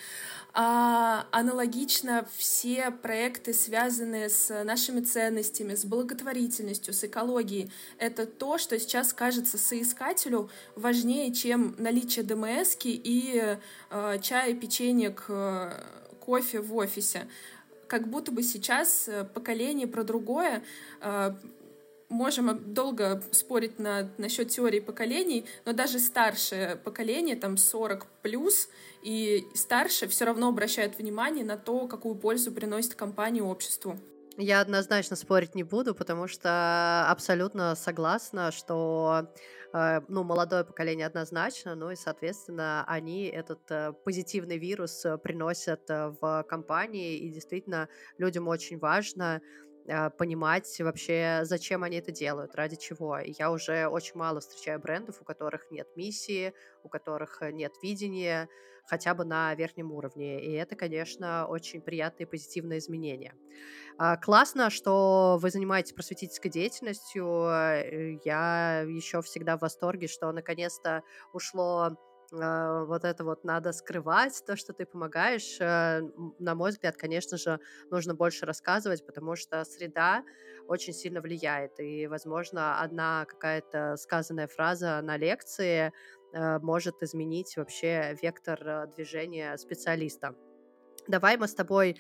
А, 0.56 1.26
аналогично 1.32 2.28
все 2.38 2.92
проекты, 2.92 3.54
связанные 3.54 4.30
с 4.30 4.64
нашими 4.64 5.02
ценностями, 5.02 5.74
с 5.74 5.84
благотворительностью, 5.84 6.94
с 6.94 7.04
экологией, 7.04 7.72
это 7.98 8.28
то, 8.28 8.60
что 8.60 8.80
сейчас 8.80 9.14
кажется 9.14 9.58
соискателю 9.58 10.52
важнее, 10.76 11.34
чем 11.34 11.74
наличие 11.80 12.24
ДМС 12.24 12.78
и 12.84 13.58
э, 13.90 14.20
чая, 14.22 14.54
печенек, 14.54 15.26
э, 15.28 15.72
кофе 16.20 16.62
в 16.62 16.76
офисе 16.76 17.28
как 17.88 18.08
будто 18.08 18.32
бы 18.32 18.42
сейчас 18.42 19.08
э, 19.08 19.24
поколение 19.24 19.88
про 19.88 20.04
другое. 20.04 20.64
Э, 22.14 22.24
можем 22.24 22.74
долго 22.74 23.22
спорить 23.32 23.80
на, 23.80 24.10
насчет 24.18 24.50
теории 24.50 24.80
поколений, 24.80 25.46
но 25.66 25.74
даже 25.74 26.00
старшее 26.00 26.76
поколение, 26.76 27.36
там 27.36 27.58
40 27.58 28.06
плюс 28.22 28.70
и 29.02 29.44
старше, 29.56 30.08
все 30.08 30.26
равно 30.26 30.50
обращают 30.50 30.98
внимание 30.98 31.44
на 31.44 31.58
то, 31.58 31.88
какую 31.88 32.16
пользу 32.16 32.52
приносит 32.52 32.96
компания 32.96 33.44
обществу. 33.44 33.98
Я 34.38 34.62
однозначно 34.62 35.16
спорить 35.16 35.54
не 35.54 35.64
буду, 35.64 35.94
потому 35.94 36.28
что 36.28 37.06
абсолютно 37.08 37.76
согласна, 37.76 38.52
что 38.52 39.28
э, 39.74 40.02
ну, 40.08 40.24
молодое 40.24 40.64
поколение 40.64 41.06
однозначно, 41.06 41.76
ну 41.76 41.92
и, 41.92 41.96
соответственно, 41.96 42.84
они 42.88 43.26
этот 43.26 43.60
э, 43.70 43.94
позитивный 44.04 44.58
вирус 44.58 45.06
э, 45.06 45.20
приносят 45.20 45.88
в 45.88 46.46
компании, 46.50 47.18
и 47.18 47.30
действительно 47.30 47.90
людям 48.18 48.48
очень 48.48 48.80
важно 48.80 49.40
понимать 50.18 50.80
вообще, 50.80 51.42
зачем 51.44 51.84
они 51.84 51.98
это 51.98 52.12
делают, 52.12 52.56
ради 52.56 52.76
чего. 52.76 53.20
Я 53.20 53.52
уже 53.52 53.88
очень 53.88 54.16
мало 54.16 54.40
встречаю 54.40 54.80
брендов, 54.80 55.22
у 55.22 55.26
которых 55.26 55.72
нет 55.72 55.88
миссии, 55.96 56.54
у 56.84 56.90
которых 56.90 57.42
нет 57.42 57.74
видения, 57.82 58.48
хотя 58.86 59.14
бы 59.14 59.24
на 59.26 59.54
верхнем 59.56 59.92
уровне. 59.92 60.44
И 60.44 60.52
это, 60.54 60.76
конечно, 60.76 61.48
очень 61.48 61.82
приятные 61.82 62.28
позитивные 62.28 62.80
изменения. 62.80 63.34
А, 63.98 64.18
классно, 64.18 64.70
что 64.70 65.38
вы 65.42 65.50
занимаетесь 65.50 65.94
просветительской 65.94 66.52
деятельностью. 66.52 67.26
Э, 67.26 68.18
я 68.26 68.82
еще 68.82 69.22
всегда 69.22 69.58
в 69.58 69.62
восторге, 69.62 70.08
что 70.08 70.32
наконец-то 70.32 71.04
ушло 71.32 71.98
а, 72.40 72.86
вот 72.86 73.04
это 73.04 73.24
вот 73.24 73.44
надо 73.44 73.72
скрывать, 73.72 74.44
то, 74.46 74.56
что 74.56 74.74
ты 74.74 74.86
помогаешь. 74.86 75.58
Э, 75.60 76.02
на 76.40 76.56
мой 76.56 76.72
взгляд, 76.72 76.98
конечно 76.98 77.38
же, 77.38 77.60
нужно 77.92 78.16
больше 78.16 78.46
рассказывать, 78.46 79.06
потому 79.06 79.36
что 79.36 79.64
среда 79.66 80.24
очень 80.68 80.94
сильно 80.94 81.22
влияет. 81.22 81.80
И, 81.80 82.08
возможно, 82.08 82.82
одна 82.82 83.26
какая-то 83.26 83.96
сказанная 83.98 84.48
фраза 84.48 85.02
на 85.02 85.18
лекции 85.18 85.92
э, 86.34 86.60
может 86.60 87.04
изменить 87.04 87.56
вообще 87.58 88.18
вектор 88.22 88.88
движения 88.96 89.58
специалиста. 89.58 90.36
Давай 91.08 91.38
мы 91.38 91.48
с 91.48 91.54
тобой 91.54 91.98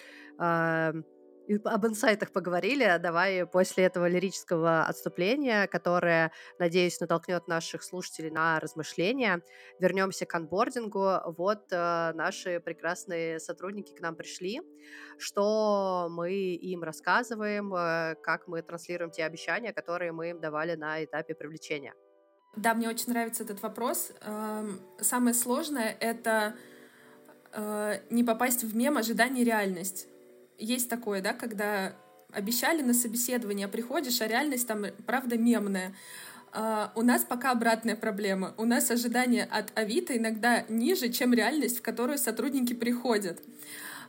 об 1.65 1.85
инсайтах 1.85 2.31
поговорили. 2.31 2.97
Давай 3.01 3.45
после 3.45 3.85
этого 3.85 4.07
лирического 4.07 4.83
отступления, 4.83 5.67
которое, 5.67 6.31
надеюсь, 6.59 6.99
натолкнет 6.99 7.47
наших 7.47 7.83
слушателей 7.83 8.31
на 8.31 8.59
размышления, 8.59 9.41
вернемся 9.79 10.25
к 10.25 10.33
анбордингу. 10.35 11.19
Вот 11.37 11.71
э, 11.71 12.11
наши 12.13 12.59
прекрасные 12.59 13.39
сотрудники 13.39 13.93
к 13.93 14.01
нам 14.01 14.15
пришли. 14.15 14.61
Что 15.17 16.07
мы 16.09 16.31
им 16.33 16.83
рассказываем, 16.83 17.73
э, 17.73 18.15
как 18.23 18.47
мы 18.47 18.61
транслируем 18.61 19.11
те 19.11 19.25
обещания, 19.25 19.73
которые 19.73 20.11
мы 20.11 20.29
им 20.29 20.39
давали 20.39 20.75
на 20.75 21.03
этапе 21.03 21.35
привлечения. 21.35 21.93
Да, 22.55 22.73
мне 22.73 22.87
очень 22.87 23.11
нравится 23.11 23.43
этот 23.43 23.61
вопрос. 23.63 24.11
Эм, 24.21 24.79
самое 24.99 25.33
сложное— 25.33 25.95
это 25.99 26.55
э, 27.51 27.99
не 28.11 28.23
попасть 28.23 28.63
в 28.63 28.75
мем 28.75 28.97
ожидание 28.97 29.43
реальность. 29.43 30.07
Есть 30.57 30.89
такое, 30.89 31.21
да, 31.21 31.33
когда 31.33 31.95
обещали 32.31 32.81
на 32.81 32.93
собеседование, 32.93 33.67
а 33.67 33.69
приходишь, 33.69 34.21
а 34.21 34.27
реальность 34.27 34.67
там, 34.67 34.85
правда, 35.05 35.37
мемная. 35.37 35.93
Uh, 36.51 36.89
у 36.93 37.01
нас 37.01 37.23
пока 37.23 37.49
обратная 37.49 37.95
проблема. 37.95 38.53
У 38.57 38.65
нас 38.65 38.91
ожидания 38.91 39.43
от 39.43 39.75
Авито 39.75 40.15
иногда 40.15 40.63
ниже, 40.69 41.09
чем 41.09 41.33
реальность, 41.33 41.79
в 41.79 41.81
которую 41.81 42.19
сотрудники 42.19 42.73
приходят. 42.73 43.41
А, 43.41 43.47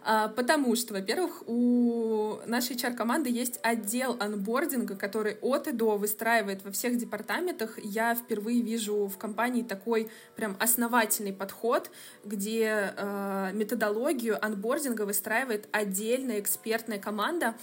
потому 0.05 0.77
что, 0.77 0.95
во-первых, 0.95 1.43
у 1.47 2.39
нашей 2.47 2.77
HR-команды 2.77 3.31
есть 3.31 3.59
отдел 3.63 4.17
анбординга, 4.21 4.97
который 4.97 5.39
от 5.41 5.69
и 5.69 5.73
до 5.73 5.97
выстраивает 5.97 6.65
во 6.65 6.71
всех 6.71 6.99
департаментах. 6.99 7.79
Я 7.83 8.15
впервые 8.15 8.61
вижу 8.61 9.07
в 9.07 9.17
компании 9.17 9.63
такой 9.63 10.11
прям 10.37 10.57
основательный 10.61 11.33
подход, 11.33 11.91
где 12.25 12.95
э, 12.97 13.51
методологию 13.55 14.45
анбординга 14.45 15.03
выстраивает 15.03 15.69
отдельная 15.73 16.41
экспертная 16.41 16.99
команда. 16.99 17.55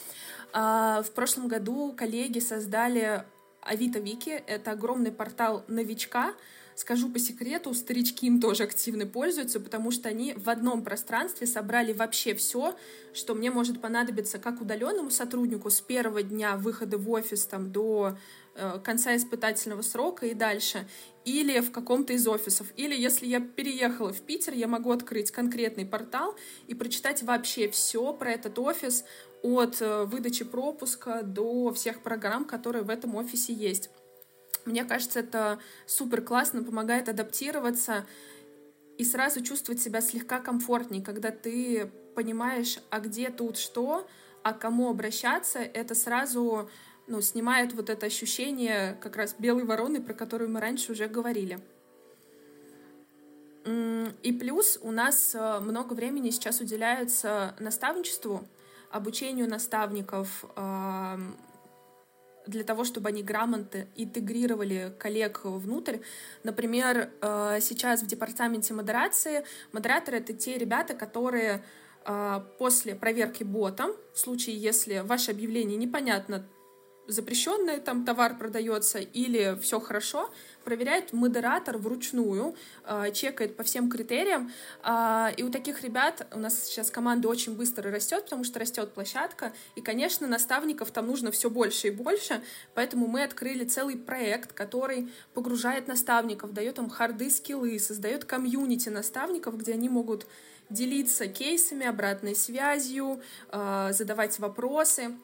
Э, 0.54 1.04
в 1.04 1.12
прошлом 1.14 1.48
году 1.48 1.94
коллеги 1.94 2.40
создали 2.40 3.24
Авито 3.62 4.00
Вики. 4.00 4.44
Это 4.48 4.72
огромный 4.72 5.12
портал 5.12 5.64
новичка, 5.68 6.34
Скажу 6.82 7.10
по 7.10 7.20
секрету, 7.20 7.76
старички 7.76 8.26
им 8.26 8.42
тоже 8.42 8.64
активно 8.64 9.06
пользуются, 9.06 9.60
потому 9.60 9.92
что 9.92 10.10
они 10.10 10.34
в 10.34 10.50
одном 10.50 10.84
пространстве 10.84 11.46
собрали 11.46 11.94
вообще 11.94 12.34
все, 12.34 12.76
что 13.14 13.36
мне 13.36 13.52
может 13.52 13.80
понадобиться 13.80 14.40
как 14.40 14.62
удаленному 14.62 15.12
сотруднику 15.12 15.70
с 15.70 15.80
первого 15.80 16.24
дня 16.24 16.58
выхода 16.58 16.98
в 16.98 17.08
офис 17.12 17.46
там, 17.46 17.72
до 17.72 18.18
э, 18.56 18.80
конца 18.84 19.16
испытательного 19.16 19.84
срока 19.84 20.26
и 20.26 20.34
дальше, 20.34 20.88
или 21.24 21.60
в 21.60 21.72
каком-то 21.72 22.14
из 22.14 22.28
офисов. 22.28 22.66
Или 22.76 23.00
если 23.00 23.28
я 23.28 23.42
переехала 23.42 24.12
в 24.12 24.22
Питер, 24.22 24.56
я 24.56 24.68
могу 24.68 24.90
открыть 24.90 25.30
конкретный 25.30 25.86
портал 25.86 26.36
и 26.66 26.74
прочитать 26.74 27.22
вообще 27.22 27.70
все 27.70 28.12
про 28.12 28.32
этот 28.32 28.58
офис, 28.58 29.06
от 29.44 29.82
э, 29.82 30.06
выдачи 30.06 30.46
пропуска 30.46 31.22
до 31.22 31.72
всех 31.74 32.02
программ, 32.02 32.46
которые 32.46 32.84
в 32.84 32.90
этом 32.90 33.14
офисе 33.16 33.54
есть. 33.54 33.92
Мне 34.66 34.84
кажется, 34.84 35.20
это 35.20 35.60
супер 35.86 36.22
классно, 36.22 36.64
помогает 36.64 37.10
адаптироваться 37.10 38.06
и 38.98 39.04
сразу 39.04 39.42
чувствовать 39.42 39.82
себя 39.82 40.02
слегка 40.02 40.40
комфортнее, 40.40 41.04
когда 41.04 41.32
ты 41.32 41.92
понимаешь, 42.16 42.80
а 42.90 43.00
где 43.00 43.30
тут 43.30 43.58
что, 43.58 44.08
а 44.44 44.54
кому 44.54 44.90
обращаться, 44.90 45.60
это 45.60 45.96
сразу 45.96 46.70
ну, 47.08 47.22
снимает 47.22 47.74
вот 47.74 47.90
это 47.90 48.06
ощущение 48.06 48.98
как 49.02 49.16
раз 49.16 49.36
белой 49.38 49.64
вороны, 49.64 50.02
про 50.02 50.14
которую 50.14 50.52
мы 50.52 50.60
раньше 50.60 50.92
уже 50.92 51.08
говорили. 51.08 51.60
И 53.66 54.34
плюс 54.40 54.80
у 54.82 54.92
нас 54.92 55.36
э, 55.36 55.60
много 55.60 55.94
времени 55.94 56.32
сейчас 56.32 56.62
уделяется 56.62 57.56
наставничеству, 57.60 58.48
обучению 58.90 59.48
наставников, 59.48 60.46
для 62.48 62.64
того, 62.64 62.84
чтобы 62.84 63.10
они 63.10 63.24
грамотно 63.24 63.88
интегрировали 63.96 64.94
коллег 64.98 65.42
внутрь. 65.44 65.98
Например, 66.44 67.12
э, 67.22 67.60
сейчас 67.62 68.02
в 68.02 68.08
департаменте 68.08 68.74
модерации 68.74 69.46
модераторы— 69.72 70.18
это 70.20 70.34
те 70.34 70.58
ребята, 70.58 70.94
которые 70.94 71.64
э, 72.06 72.42
после 72.58 72.96
проверки 72.96 73.44
ботом, 73.44 73.92
в 74.14 74.20
случае, 74.20 74.58
если 74.58 75.00
ваше 75.00 75.32
объявление 75.32 75.78
непонятно, 75.78 76.46
запрещенный 77.08 77.80
там 77.80 78.06
товар 78.06 78.38
продается 78.38 79.00
или 79.00 79.58
все 79.62 79.80
хорошо, 79.80 80.30
проверяет 80.64 81.14
модератор 81.14 81.78
вручную, 81.78 82.56
э, 82.86 83.12
чекает 83.14 83.56
по 83.58 83.64
всем 83.64 83.90
критериям. 83.90 84.52
Э, 84.84 85.30
и 85.36 85.44
у 85.44 85.50
таких 85.50 85.82
ребят 85.82 86.28
у 86.34 86.40
нас 86.40 86.66
сейчас 86.66 86.92
команда 86.92 87.28
очень 87.28 87.56
быстро 87.56 87.92
растет, 87.92 88.26
потому 88.26 88.44
что 88.44 88.60
растет 88.60 88.94
площадка. 88.94 89.54
И, 89.76 89.82
конечно, 89.82 90.28
наставников 90.28 90.92
там 90.92 91.08
нужно 91.08 91.32
все 91.32 91.50
больше 91.50 91.88
и 91.88 91.92
больше. 91.92 92.42
Поэтому 92.74 93.08
мы 93.08 93.24
открыли 93.24 93.66
целый 93.66 93.98
проект, 93.98 94.54
который 94.54 95.10
погружает 95.34 95.88
наставников, 95.88 96.54
дает 96.54 96.78
им 96.78 96.90
харды 96.90 97.30
скиллы, 97.30 97.80
создает 97.80 98.26
комьюнити 98.26 98.90
наставников, 98.90 99.58
где 99.58 99.74
они 99.74 99.90
могут 99.90 100.28
делиться 100.70 101.28
кейсами, 101.28 101.86
обратной 101.86 102.36
связью, 102.36 103.22
э, 103.52 103.90
задавать 103.92 104.40
вопросы. 104.40 105.18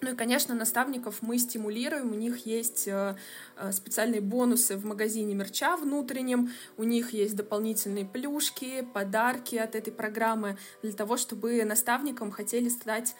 Ну 0.00 0.12
и, 0.12 0.16
конечно, 0.16 0.54
наставников 0.54 1.22
мы 1.22 1.38
стимулируем, 1.38 2.12
у 2.12 2.14
них 2.14 2.46
есть 2.46 2.88
э, 2.88 3.16
э, 3.56 3.72
специальные 3.72 4.20
бонусы 4.20 4.76
в 4.76 4.84
магазине 4.84 5.34
мерча 5.34 5.76
внутреннем, 5.76 6.50
у 6.76 6.84
них 6.84 7.12
есть 7.12 7.36
дополнительные 7.36 8.04
плюшки, 8.04 8.86
подарки 8.92 9.56
от 9.56 9.74
этой 9.74 9.92
программы 9.92 10.58
для 10.82 10.92
того, 10.92 11.16
чтобы 11.16 11.64
наставникам 11.64 12.30
хотели 12.32 12.68
стать, 12.68 13.14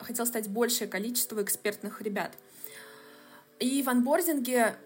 хотел 0.00 0.26
стать 0.26 0.48
большее 0.48 0.88
количество 0.88 1.42
экспертных 1.42 2.02
ребят. 2.02 2.36
И 3.58 3.82
в 3.82 3.88
анбординге 3.88 4.76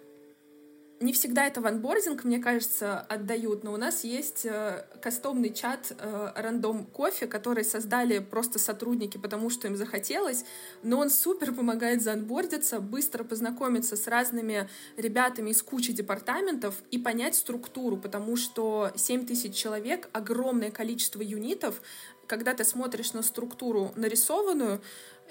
не 1.05 1.13
всегда 1.13 1.47
это 1.47 1.61
ванбординг, 1.61 2.25
мне 2.25 2.39
кажется, 2.39 2.99
отдают, 2.99 3.63
но 3.63 3.75
у 3.75 3.77
нас 3.77 4.05
есть 4.05 4.47
э, 4.47 4.87
кастомный 5.03 5.53
чат 5.53 5.93
э, 5.99 6.33
рандом 6.35 6.87
кофе, 6.87 7.27
который 7.27 7.63
создали 7.63 8.21
просто 8.21 8.59
сотрудники, 8.59 9.19
потому 9.19 9.51
что 9.51 9.69
им 9.69 9.77
захотелось, 9.77 10.47
но 10.83 10.99
он 10.99 11.11
супер 11.11 11.53
помогает 11.53 12.03
заанбордиться, 12.03 12.81
быстро 12.81 13.23
познакомиться 13.23 13.97
с 13.97 14.07
разными 14.07 14.67
ребятами 14.97 15.51
из 15.51 15.63
кучи 15.63 15.93
департаментов 15.93 16.75
и 16.91 16.99
понять 16.99 17.35
структуру, 17.35 17.99
потому 17.99 18.37
что 18.37 18.91
7 18.97 19.27
тысяч 19.27 19.55
человек, 19.55 20.09
огромное 20.13 20.71
количество 20.71 21.21
юнитов, 21.21 21.83
когда 22.27 22.55
ты 22.55 22.65
смотришь 22.65 23.13
на 23.13 23.23
структуру 23.23 23.93
нарисованную, 23.97 24.81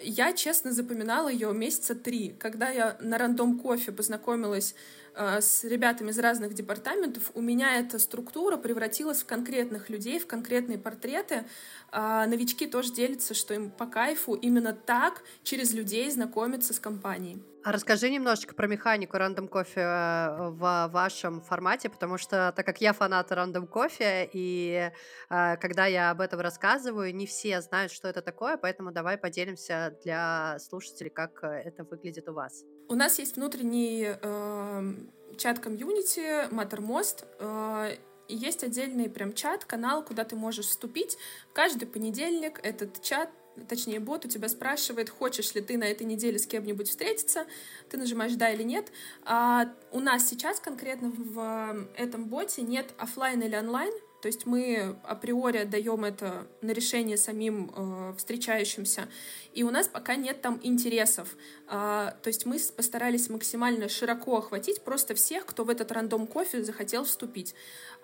я, 0.01 0.33
честно, 0.33 0.71
запоминала 0.71 1.29
ее 1.29 1.53
месяца 1.53 1.95
три. 1.95 2.35
Когда 2.39 2.69
я 2.69 2.97
на 2.99 3.17
рандом 3.17 3.59
кофе 3.59 3.91
познакомилась 3.91 4.75
Э, 5.15 5.41
с 5.41 5.63
ребятами 5.63 6.09
из 6.09 6.19
разных 6.19 6.53
департаментов, 6.53 7.31
у 7.35 7.41
меня 7.41 7.79
эта 7.79 7.99
структура 7.99 8.57
превратилась 8.57 9.21
в 9.21 9.25
конкретных 9.25 9.89
людей, 9.89 10.19
в 10.19 10.25
конкретные 10.25 10.79
портреты. 10.79 11.45
А 11.91 12.25
новички 12.25 12.65
тоже 12.65 12.91
делятся, 12.93 13.33
что 13.33 13.53
им 13.53 13.69
по 13.69 13.85
кайфу 13.85 14.33
именно 14.33 14.73
так 14.73 15.21
через 15.43 15.73
людей 15.73 16.09
знакомиться 16.09 16.73
с 16.73 16.79
компанией. 16.79 17.43
А 17.63 17.71
расскажи 17.71 18.09
немножечко 18.09 18.53
про 18.55 18.67
механику 18.67 19.17
рандом 19.17 19.47
кофе 19.47 19.81
э, 19.81 20.49
в 20.49 20.89
вашем 20.91 21.41
формате, 21.41 21.89
потому 21.89 22.17
что 22.17 22.51
так 22.55 22.65
как 22.65 22.81
я 22.81 22.91
фанат 22.91 23.31
рандом 23.31 23.67
кофе, 23.67 24.29
и 24.33 24.91
э, 25.29 25.57
когда 25.57 25.85
я 25.85 26.09
об 26.09 26.19
этом 26.19 26.41
рассказываю, 26.41 27.15
не 27.15 27.25
все 27.25 27.61
знают, 27.61 27.91
что 27.91 28.09
это 28.09 28.21
такое, 28.21 28.57
поэтому 28.57 28.91
давай 28.91 29.17
поделимся 29.17 29.82
для 29.89 30.57
слушателей, 30.59 31.09
как 31.09 31.43
это 31.43 31.83
выглядит 31.83 32.27
у 32.29 32.33
вас. 32.33 32.63
У 32.89 32.95
нас 32.95 33.19
есть 33.19 33.37
внутренний 33.37 34.07
э, 34.07 34.93
чат 35.37 35.59
комьюнити 35.59 36.49
Mattermost, 36.53 37.25
э, 37.39 37.97
и 38.27 38.35
есть 38.35 38.63
отдельный 38.63 39.09
прям 39.09 39.33
чат, 39.33 39.65
канал, 39.65 40.03
куда 40.03 40.23
ты 40.23 40.35
можешь 40.35 40.67
вступить. 40.67 41.17
Каждый 41.53 41.85
понедельник 41.87 42.59
этот 42.63 43.01
чат 43.01 43.29
точнее, 43.67 43.99
бот 43.99 44.25
у 44.25 44.27
тебя 44.27 44.49
спрашивает, 44.49 45.09
хочешь 45.09 45.53
ли 45.53 45.61
ты 45.61 45.77
на 45.77 45.83
этой 45.83 46.05
неделе 46.05 46.39
с 46.39 46.47
кем-нибудь 46.47 46.89
встретиться, 46.89 47.45
ты 47.89 47.97
нажимаешь 47.97 48.33
«да» 48.33 48.49
или 48.49 48.63
«нет». 48.63 48.91
А 49.25 49.73
у 49.91 49.99
нас 49.99 50.27
сейчас 50.27 50.59
конкретно 50.59 51.11
в 51.15 51.87
этом 51.95 52.25
боте 52.25 52.61
нет 52.61 52.93
офлайн 52.97 53.41
или 53.41 53.55
онлайн, 53.55 53.93
то 54.23 54.27
есть 54.27 54.45
мы 54.45 54.95
априори 55.03 55.57
отдаем 55.57 56.05
это 56.05 56.47
на 56.61 56.71
решение 56.71 57.17
самим 57.17 57.69
э, 57.75 58.13
встречающимся, 58.17 59.09
и 59.53 59.63
у 59.63 59.69
нас 59.69 59.89
пока 59.89 60.15
нет 60.15 60.41
там 60.41 60.61
интересов. 60.63 61.35
Э, 61.67 62.13
то 62.21 62.27
есть 62.27 62.45
мы 62.45 62.57
постарались 62.73 63.29
максимально 63.29 63.89
широко 63.89 64.37
охватить 64.37 64.81
просто 64.81 65.13
всех, 65.13 65.45
кто 65.45 65.65
в 65.65 65.69
этот 65.69 65.91
рандом 65.91 66.25
кофе 66.25 66.63
захотел 66.63 67.03
вступить. 67.03 67.53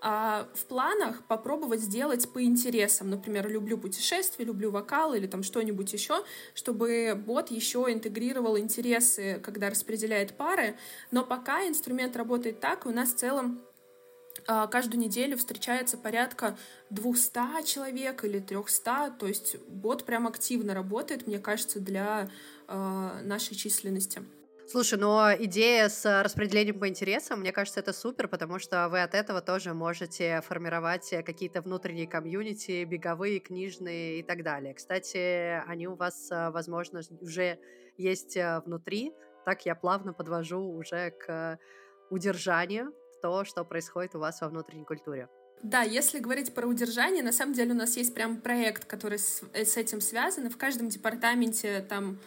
А 0.01 0.49
в 0.53 0.65
планах 0.65 1.23
попробовать 1.23 1.79
сделать 1.79 2.29
по 2.33 2.43
интересам. 2.43 3.09
Например, 3.09 3.47
люблю 3.49 3.77
путешествия, 3.77 4.43
люблю 4.43 4.71
вокал 4.71 5.13
или 5.13 5.25
там 5.25 5.41
что-нибудь 5.41 5.93
еще, 5.93 6.25
чтобы 6.53 7.13
бот 7.15 7.49
еще 7.49 7.85
интегрировал 7.87 8.57
интересы, 8.57 9.39
когда 9.41 9.69
распределяет 9.69 10.35
пары. 10.35 10.75
Но 11.11 11.23
пока 11.23 11.65
инструмент 11.65 12.17
работает 12.17 12.59
так, 12.59 12.85
и 12.85 12.89
у 12.89 12.91
нас 12.91 13.13
в 13.13 13.15
целом 13.15 13.61
а, 13.61 13.68
каждую 14.71 15.01
неделю 15.01 15.37
встречается 15.37 15.97
порядка 15.97 16.57
200 16.89 17.65
человек 17.65 18.23
или 18.23 18.39
300, 18.39 19.15
то 19.19 19.27
есть 19.27 19.57
бот 19.67 20.05
прям 20.05 20.27
активно 20.27 20.73
работает, 20.73 21.27
мне 21.27 21.39
кажется, 21.39 21.79
для 21.79 22.29
э, 22.67 23.21
нашей 23.23 23.55
численности. 23.55 24.23
Слушай, 24.67 24.99
но 24.99 25.31
идея 25.39 25.89
с 25.89 26.21
распределением 26.23 26.79
по 26.79 26.87
интересам, 26.87 27.39
мне 27.39 27.51
кажется, 27.51 27.79
это 27.79 27.91
супер, 27.91 28.27
потому 28.27 28.59
что 28.59 28.87
вы 28.89 29.01
от 29.01 29.15
этого 29.15 29.41
тоже 29.41 29.73
можете 29.73 30.41
формировать 30.41 31.09
какие-то 31.25 31.61
внутренние 31.61 32.07
комьюнити, 32.07 32.83
беговые, 32.83 33.39
книжные 33.39 34.19
и 34.19 34.23
так 34.23 34.43
далее. 34.43 34.75
Кстати, 34.75 35.63
они 35.67 35.87
у 35.87 35.95
вас, 35.95 36.29
возможно, 36.29 37.01
уже 37.19 37.57
есть 37.97 38.37
внутри, 38.65 39.11
так 39.43 39.65
я 39.65 39.73
плавно 39.73 40.13
подвожу 40.13 40.59
уже 40.59 41.11
к 41.11 41.57
удержание, 42.11 42.89
то, 43.21 43.43
что 43.45 43.63
происходит 43.63 44.15
у 44.15 44.19
вас 44.19 44.41
во 44.41 44.49
внутренней 44.49 44.85
культуре. 44.85 45.29
Да, 45.61 45.81
если 45.81 46.19
говорить 46.19 46.53
про 46.53 46.67
удержание, 46.67 47.21
на 47.21 47.33
самом 47.33 47.53
деле 47.53 47.73
у 47.73 47.77
нас 47.77 47.97
есть 47.97 48.13
прям 48.13 48.37
проект, 48.37 48.85
который 48.85 49.19
с, 49.19 49.41
э, 49.53 49.65
с 49.65 49.75
этим 49.75 49.99
связан. 49.99 50.47
И 50.47 50.49
в 50.49 50.57
каждом 50.57 50.87
департаменте 50.87 51.81
там 51.81 52.19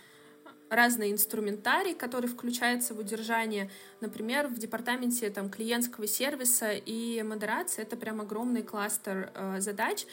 разный 0.69 1.13
инструментарий, 1.13 1.95
который 1.95 2.29
включается 2.29 2.95
в 2.95 2.99
удержание. 2.99 3.71
Например, 4.01 4.49
в 4.49 4.59
департаменте 4.59 5.31
там, 5.31 5.51
клиентского 5.51 6.07
сервиса 6.07 6.73
и 6.73 7.23
модерации 7.23 7.83
это 7.83 7.97
прям 7.97 8.21
огромный 8.21 8.63
кластер 8.63 9.31
э, 9.35 9.61
задач. 9.61 10.07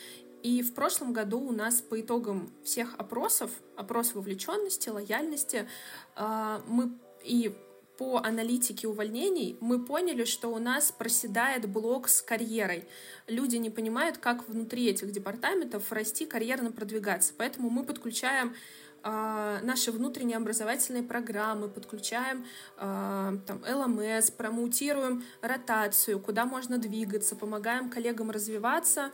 И 0.44 0.62
в 0.62 0.74
прошлом 0.74 1.12
году 1.12 1.40
у 1.40 1.52
нас 1.52 1.82
по 1.82 2.00
итогам 2.00 2.50
всех 2.64 2.96
опросов, 2.98 3.52
опрос 3.76 4.14
вовлеченности, 4.14 4.90
лояльности, 4.90 5.68
э, 6.16 6.60
мы 6.68 6.92
и 7.24 7.54
по 8.00 8.20
аналитике 8.24 8.88
увольнений 8.88 9.58
мы 9.60 9.84
поняли, 9.84 10.24
что 10.24 10.54
у 10.54 10.58
нас 10.58 10.90
проседает 10.90 11.68
блок 11.68 12.08
с 12.08 12.22
карьерой. 12.22 12.88
Люди 13.28 13.58
не 13.58 13.70
понимают, 13.70 14.18
как 14.18 14.48
внутри 14.48 14.88
этих 14.88 15.12
департаментов 15.12 15.92
расти, 15.92 16.26
карьерно 16.26 16.72
продвигаться. 16.72 17.34
Поэтому 17.38 17.70
мы 17.70 17.84
подключаем 17.84 18.56
э, 19.04 19.60
наши 19.64 19.92
внутренние 19.92 20.38
образовательные 20.38 21.04
программы, 21.04 21.68
подключаем 21.68 22.46
э, 22.78 23.38
там, 23.46 23.62
ЛМС, 23.70 24.32
промоутируем 24.32 25.26
ротацию, 25.42 26.22
куда 26.22 26.46
можно 26.46 26.78
двигаться, 26.78 27.36
помогаем 27.36 27.90
коллегам 27.90 28.32
развиваться. 28.32 29.12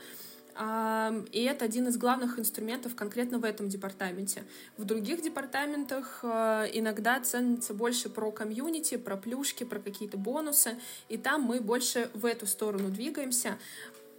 И 0.57 1.43
это 1.43 1.65
один 1.65 1.89
из 1.89 1.97
главных 1.97 2.39
инструментов 2.39 2.95
конкретно 2.95 3.39
в 3.39 3.43
этом 3.43 3.67
департаменте. 3.67 4.43
В 4.77 4.85
других 4.85 5.21
департаментах 5.21 6.21
э, 6.23 6.69
иногда 6.71 7.19
ценится 7.19 7.73
больше 7.73 8.09
про 8.09 8.31
комьюнити, 8.31 8.95
про 8.95 9.17
плюшки, 9.17 9.65
про 9.65 9.79
какие-то 9.79 10.15
бонусы, 10.17 10.77
и 11.09 11.17
там 11.17 11.41
мы 11.41 11.59
больше 11.59 12.09
в 12.13 12.25
эту 12.25 12.47
сторону 12.47 12.87
двигаемся. 12.87 13.57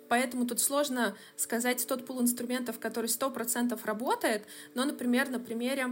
Поэтому 0.09 0.47
тут 0.47 0.61
сложно 0.61 1.17
сказать 1.37 1.87
тот 1.87 2.05
пул 2.05 2.21
инструментов, 2.21 2.79
который 2.79 3.07
100% 3.07 3.79
работает, 3.85 4.43
но, 4.75 4.85
например, 4.85 5.31
на 5.31 5.41
примере, 5.41 5.87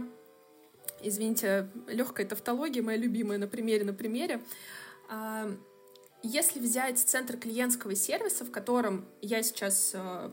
извините, 1.01 1.69
легкая 1.87 2.27
тавтология, 2.27 2.83
моя 2.83 2.99
любимая 2.99 3.39
на 3.39 3.47
примере, 3.47 3.83
на 3.83 3.93
примере, 3.93 4.41
если 6.25 6.59
взять 6.59 6.99
центр 6.99 7.37
клиентского 7.37 7.95
сервиса, 7.95 8.45
в 8.45 8.51
котором 8.51 9.05
я 9.21 9.43
сейчас 9.43 9.91
э, 9.93 10.31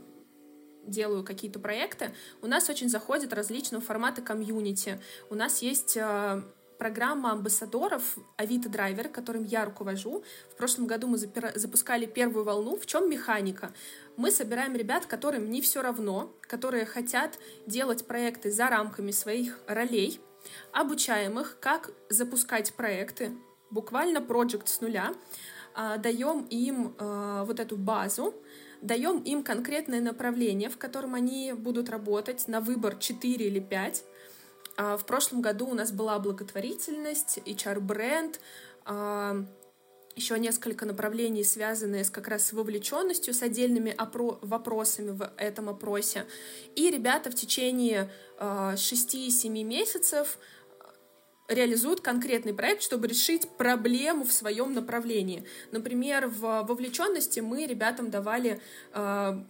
делаю 0.86 1.22
какие-то 1.22 1.58
проекты, 1.58 2.14
у 2.40 2.46
нас 2.46 2.68
очень 2.70 2.88
заходят 2.88 3.32
различного 3.32 3.82
формата 3.84 4.22
комьюнити. 4.22 5.00
У 5.28 5.34
нас 5.34 5.60
есть 5.60 5.96
э, 5.96 6.42
программа 6.78 7.32
амбассадоров 7.32 8.16
Авито 8.36 8.68
Драйвер, 8.68 9.08
которым 9.08 9.44
я 9.44 9.64
руковожу. 9.64 10.24
В 10.50 10.56
прошлом 10.56 10.86
году 10.86 11.08
мы 11.08 11.18
запускали 11.18 12.06
первую 12.06 12.44
волну. 12.44 12.76
В 12.76 12.86
чем 12.86 13.10
механика? 13.10 13.72
Мы 14.16 14.30
собираем 14.30 14.74
ребят, 14.74 15.06
которым 15.06 15.50
не 15.50 15.60
все 15.60 15.82
равно, 15.82 16.32
которые 16.40 16.86
хотят 16.86 17.38
делать 17.66 18.06
проекты 18.06 18.50
за 18.50 18.68
рамками 18.68 19.10
своих 19.10 19.58
ролей, 19.66 20.20
обучаем 20.72 21.38
их, 21.38 21.58
как 21.60 21.90
запускать 22.08 22.72
проекты, 22.74 23.32
буквально 23.70 24.20
проект 24.20 24.68
с 24.68 24.80
нуля, 24.80 25.12
даем 25.74 26.46
им 26.50 26.94
а, 26.98 27.44
вот 27.44 27.60
эту 27.60 27.76
базу, 27.76 28.34
даем 28.80 29.20
им 29.22 29.42
конкретное 29.42 30.00
направление, 30.00 30.68
в 30.68 30.78
котором 30.78 31.14
они 31.14 31.52
будут 31.52 31.88
работать 31.88 32.48
на 32.48 32.60
выбор 32.60 32.96
4 32.96 33.46
или 33.46 33.60
5. 33.60 34.04
А, 34.76 34.96
в 34.96 35.04
прошлом 35.06 35.40
году 35.40 35.66
у 35.68 35.74
нас 35.74 35.92
была 35.92 36.18
благотворительность, 36.18 37.38
HR-бренд, 37.44 38.40
еще 40.14 40.38
несколько 40.38 40.84
направлений, 40.86 41.44
связанные 41.44 42.04
с, 42.04 42.10
как 42.10 42.28
раз 42.28 42.46
с 42.46 42.52
вовлеченностью, 42.52 43.32
с 43.32 43.42
отдельными 43.42 43.94
опро- 43.96 44.38
вопросами 44.42 45.10
в 45.10 45.30
этом 45.36 45.68
опросе. 45.68 46.26
И 46.74 46.90
ребята 46.90 47.30
в 47.30 47.34
течение 47.34 48.10
э, 48.38 48.74
6-7 48.74 49.48
месяцев 49.64 50.38
реализуют 51.48 52.00
конкретный 52.00 52.54
проект, 52.54 52.82
чтобы 52.82 53.08
решить 53.08 53.48
проблему 53.56 54.24
в 54.24 54.32
своем 54.32 54.74
направлении. 54.74 55.44
Например, 55.70 56.28
в 56.28 56.62
вовлеченности 56.62 57.40
мы 57.40 57.66
ребятам 57.66 58.10
давали 58.10 58.60
э, 58.92 59.42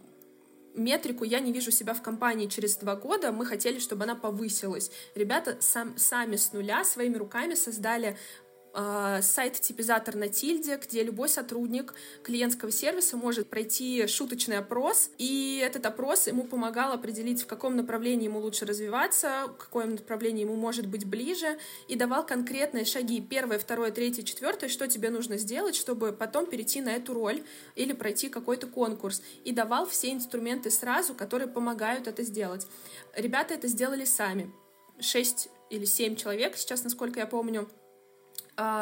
метрику 0.75 1.25
«я 1.25 1.41
не 1.41 1.53
вижу 1.53 1.71
себя 1.71 1.95
в 1.95 2.03
компании 2.03 2.47
через 2.47 2.77
два 2.77 2.97
года», 2.97 3.33
мы 3.33 3.47
хотели, 3.47 3.79
чтобы 3.79 4.05
она 4.05 4.15
повысилась. 4.15 4.91
Ребята 5.15 5.59
сам, 5.61 5.97
сами 5.99 6.37
с 6.37 6.53
нуля 6.53 6.85
своими 6.85 7.17
руками 7.17 7.55
создали 7.55 8.17
а, 8.75 9.21
сайт-типизатор 9.21 10.17
на 10.17 10.29
Тильде, 10.29 10.79
где 10.79 11.03
любой 11.03 11.29
сотрудник 11.29 11.95
клиентского 12.23 12.73
сервиса 12.73 13.19
может 13.19 13.51
пройти 13.51 14.07
шуточный 14.07 14.57
опрос, 14.57 15.11
и 15.19 15.63
этот 15.63 15.85
опрос 15.85 16.27
ему 16.27 16.45
помогал 16.45 16.93
определить, 16.93 17.43
в 17.43 17.47
каком 17.47 17.77
направлении 17.77 18.25
ему 18.25 18.41
лучше 18.41 18.65
развиваться, 18.65 19.49
в 19.49 19.57
какое 19.59 19.85
направление 19.85 20.47
ему 20.47 20.57
может 20.57 20.87
быть 20.87 21.05
ближе, 21.05 21.59
и 21.87 21.97
давал 21.97 22.25
конкретные 22.25 22.87
шаги, 22.87 23.21
первое, 23.21 23.59
второе, 23.59 23.91
третье, 23.91 24.23
четвертое, 24.23 24.69
что 24.69 24.89
тебе 24.89 25.11
нужно 25.11 25.37
сделать, 25.37 25.77
чтобы 25.77 26.13
потом 26.13 26.47
перейти 26.47 26.81
на 26.81 26.95
эту 26.95 27.13
роль 27.13 27.45
или 27.77 27.93
пройти 27.93 28.31
какой-то 28.31 28.67
конкурс, 28.67 29.23
и 29.45 29.53
давал 29.53 29.87
все 29.87 30.13
инструменты 30.13 30.71
сразу, 30.71 31.15
которые 31.15 31.49
помогают 31.49 32.09
это 32.09 32.23
сделать. 32.23 32.67
Ребята 33.15 33.53
это 33.53 33.69
сделали 33.69 34.07
сами. 34.07 34.51
Шесть 34.99 35.51
или 35.69 35.85
семь 35.85 36.17
человек, 36.17 36.57
сейчас, 36.57 36.85
насколько 36.85 37.21
я 37.21 37.27
помню, 37.27 37.69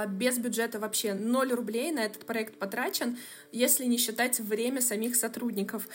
без 0.08 0.38
бюджета 0.38 0.78
вообще 0.78 1.14
0 1.14 1.52
рублей 1.52 1.92
на 1.92 2.00
этот 2.00 2.26
проект 2.26 2.58
потрачен, 2.58 3.18
если 3.52 3.84
не 3.84 3.98
считать 3.98 4.40
время 4.40 4.80
самих 4.80 5.16
сотрудников. 5.16 5.88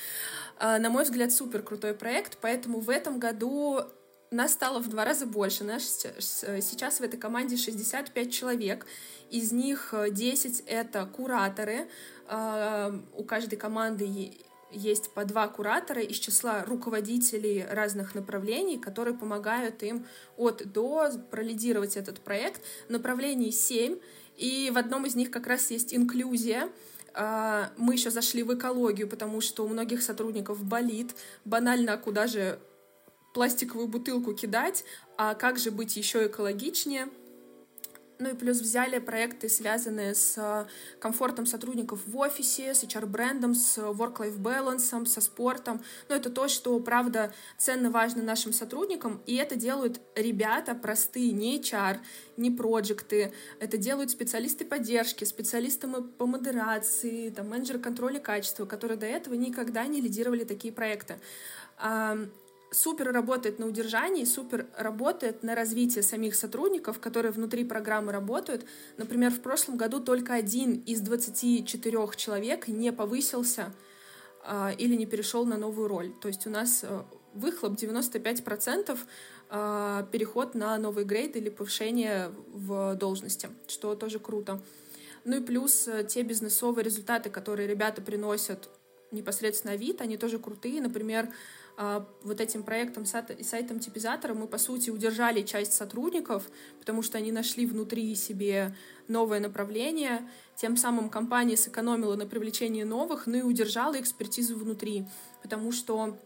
А, 0.58 0.80
на 0.80 0.90
мой 0.90 1.04
взгляд, 1.04 1.32
супер 1.32 1.62
крутой 1.62 1.94
проект, 1.94 2.38
поэтому 2.40 2.80
в 2.80 2.90
этом 2.90 3.20
году 3.20 3.82
нас 4.32 4.54
стало 4.54 4.80
в 4.80 4.88
два 4.90 5.06
раза 5.06 5.26
больше. 5.26 5.64
Нас 5.64 6.06
сейчас 6.20 7.00
в 7.00 7.04
этой 7.04 7.18
команде 7.18 7.58
65 7.58 8.32
человек. 8.32 8.86
Из 9.30 9.52
них 9.52 9.94
10— 10.12 10.64
это 10.68 11.06
кураторы. 11.06 11.88
А, 12.28 12.94
у 13.14 13.24
каждой 13.24 13.58
команды 13.58 14.38
есть 14.76 15.12
по 15.12 15.26
два 15.26 15.48
куратора 15.48 16.02
из 16.02 16.18
числа 16.18 16.64
руководителей 16.66 17.66
разных 17.70 18.14
направлений, 18.16 18.78
которые 18.78 19.16
помогают 19.16 19.82
им 19.84 20.06
от 20.38 20.72
до 20.72 21.10
пролидировать 21.32 21.98
этот 21.98 22.20
проект. 22.20 22.62
Направлений 22.90 23.52
семь, 23.52 23.98
и 24.38 24.72
в 24.74 24.78
одном 24.78 25.06
из 25.06 25.16
них 25.16 25.32
как 25.32 25.48
раз 25.48 25.72
есть 25.72 25.94
инклюзия, 25.94 26.70
а, 27.14 27.72
мы 27.78 27.94
еще 27.94 28.12
зашли 28.12 28.44
в 28.44 28.54
экологию, 28.54 29.08
потому 29.08 29.40
что 29.40 29.64
у 29.64 29.68
многих 29.70 30.04
сотрудников 30.04 30.64
болит. 30.64 31.16
Банально, 31.46 31.94
а 31.94 31.98
куда 31.98 32.28
же 32.28 32.60
пластиковую 33.34 33.88
бутылку 33.88 34.34
кидать, 34.34 34.84
а 35.18 35.34
как 35.34 35.58
же 35.58 35.72
быть 35.72 35.96
еще 35.96 36.28
экологичнее— 36.28 37.08
ну 38.20 38.30
и 38.30 38.34
плюс 38.34 38.60
взяли 38.60 39.00
проекты, 39.00 39.50
связанные 39.50 40.16
с 40.16 40.38
э, 40.38 40.66
комфортом 41.00 41.46
сотрудников 41.46 42.02
в 42.06 42.18
офисе, 42.18 42.74
с 42.74 42.84
HR-брендом, 42.84 43.54
с 43.54 43.78
work-life 43.78 44.38
balance, 44.38 45.06
со 45.06 45.22
спортом. 45.22 45.82
Но 46.10 46.16
это 46.16 46.30
то, 46.30 46.48
что, 46.48 46.80
правда, 46.80 47.34
ценно 47.58 47.90
важно 47.92 48.24
нашим 48.24 48.54
сотрудникам, 48.54 49.22
и 49.26 49.36
это 49.36 49.56
делают 49.56 50.02
ребята 50.16 50.76
простые, 50.76 51.32
не 51.32 51.60
HR, 51.60 52.00
не 52.38 52.52
проекты. 52.52 53.34
Это 53.60 53.78
делают 53.78 54.12
специалисты 54.12 54.66
поддержки, 54.66 55.24
специалисты 55.24 55.88
по 55.88 56.26
модерации, 56.26 57.30
там, 57.30 57.50
менеджеры 57.50 57.80
контроля 57.80 58.20
качества, 58.20 58.66
которые 58.66 58.98
до 58.98 59.06
этого 59.06 59.34
никогда 59.34 59.86
не 59.86 60.02
лидировали 60.02 60.44
такие 60.44 60.74
проекты 60.74 61.18
супер 62.76 63.12
работает 63.12 63.60
на 63.60 63.68
удержании, 63.68 64.26
супер 64.26 64.68
работает 64.78 65.44
на 65.44 65.56
развитие 65.56 66.04
самих 66.04 66.36
сотрудников, 66.36 67.00
которые 67.00 67.32
внутри 67.32 67.64
программы 67.64 68.12
работают. 68.12 68.66
Например, 68.98 69.32
в 69.32 69.42
прошлом 69.42 69.78
году 69.78 70.00
только 70.00 70.34
один 70.34 70.74
из 70.86 71.02
24 71.02 71.98
человек 72.16 72.68
не 72.68 72.92
повысился 72.92 73.74
э, 74.44 74.72
или 74.78 74.96
не 74.96 75.06
перешел 75.06 75.46
на 75.46 75.58
новую 75.58 75.88
роль. 75.88 76.14
То 76.22 76.28
есть 76.28 76.46
у 76.46 76.50
нас 76.50 76.84
э, 76.84 77.02
выхлоп 77.34 77.74
95% 77.74 78.92
э, 78.92 78.98
а, 79.50 80.04
переход 80.12 80.56
на 80.56 80.78
новый 80.78 81.06
грейд 81.06 81.36
или 81.36 81.50
повышение 81.50 82.32
в 82.48 82.96
должности, 82.96 83.50
что 83.68 83.96
тоже 83.96 84.20
круто. 84.20 84.62
Ну 85.24 85.38
и 85.38 85.42
плюс 85.42 85.88
э, 85.88 86.04
те 86.04 86.24
бизнесовые 86.24 86.84
результаты, 86.84 87.30
которые 87.30 87.68
ребята 87.68 88.02
приносят 88.02 88.70
непосредственно 89.12 89.76
вид, 89.76 90.02
они 90.02 90.18
тоже 90.18 90.40
крутые. 90.40 90.82
Например, 90.82 91.30
вот 91.78 92.40
этим 92.40 92.64
проектом, 92.64 93.06
сайтом 93.06 93.80
типизатора 93.80 94.34
мы, 94.34 94.48
по 94.48 94.58
сути, 94.58 94.90
удержали 94.90 95.42
часть 95.42 95.74
сотрудников, 95.74 96.50
потому 96.80 97.02
что 97.02 97.18
они 97.18 97.32
нашли 97.32 97.66
внутри 97.66 98.16
себе 98.16 98.76
новое 99.08 99.40
направление, 99.40 100.30
тем 100.56 100.78
самым 100.78 101.10
компания 101.10 101.58
сэкономила 101.58 102.16
на 102.16 102.26
привлечении 102.26 102.84
новых, 102.84 103.28
ну 103.28 103.38
и 103.38 103.42
удержала 103.42 104.00
экспертизу 104.00 104.56
внутри, 104.56 105.06
потому 105.42 105.72
что 105.72 106.18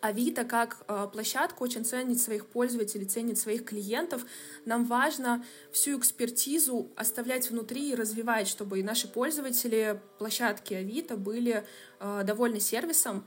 Авито 0.00 0.44
как 0.44 0.78
э, 0.88 1.08
площадка 1.12 1.62
очень 1.62 1.84
ценит 1.84 2.18
своих 2.20 2.46
пользователей, 2.46 3.04
ценит 3.04 3.38
своих 3.38 3.64
клиентов. 3.66 4.24
Нам 4.64 4.84
важно 4.86 5.44
всю 5.72 5.98
экспертизу 5.98 6.90
оставлять 6.96 7.50
внутри 7.50 7.90
и 7.90 7.94
развивать, 7.94 8.48
чтобы 8.48 8.80
и 8.80 8.82
наши 8.82 9.08
пользователи 9.08 10.00
площадки 10.18 10.74
Авито 10.74 11.16
были 11.16 11.66
э, 12.00 12.22
довольны 12.24 12.60
сервисом. 12.60 13.26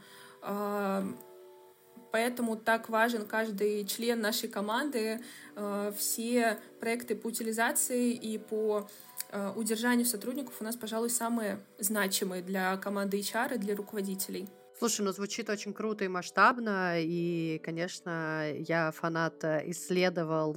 Поэтому 2.13 2.55
так 2.55 2.89
важен 2.89 3.25
каждый 3.25 3.83
член 3.85 4.21
нашей 4.21 4.47
команды. 4.47 5.19
Э, 5.55 5.91
все 5.97 6.59
проекты 6.79 7.15
по 7.15 7.29
утилизации 7.29 8.11
и 8.11 8.37
по 8.37 8.87
э, 9.31 9.51
удержанию 9.55 10.05
сотрудников 10.05 10.53
у 10.59 10.63
нас, 10.63 10.75
пожалуй, 10.75 11.09
самые 11.09 11.59
значимые 11.79 12.43
для 12.43 12.77
команды 12.77 13.17
HR 13.17 13.55
и 13.55 13.57
для 13.57 13.75
руководителей. 13.75 14.47
Слушай, 14.77 15.01
ну 15.01 15.11
звучит 15.11 15.49
очень 15.49 15.73
круто 15.73 16.05
и 16.05 16.07
масштабно, 16.07 17.01
и, 17.01 17.59
конечно, 17.63 18.43
я 18.59 18.91
фанат 18.91 19.43
э, 19.43 19.63
исследовал, 19.71 20.53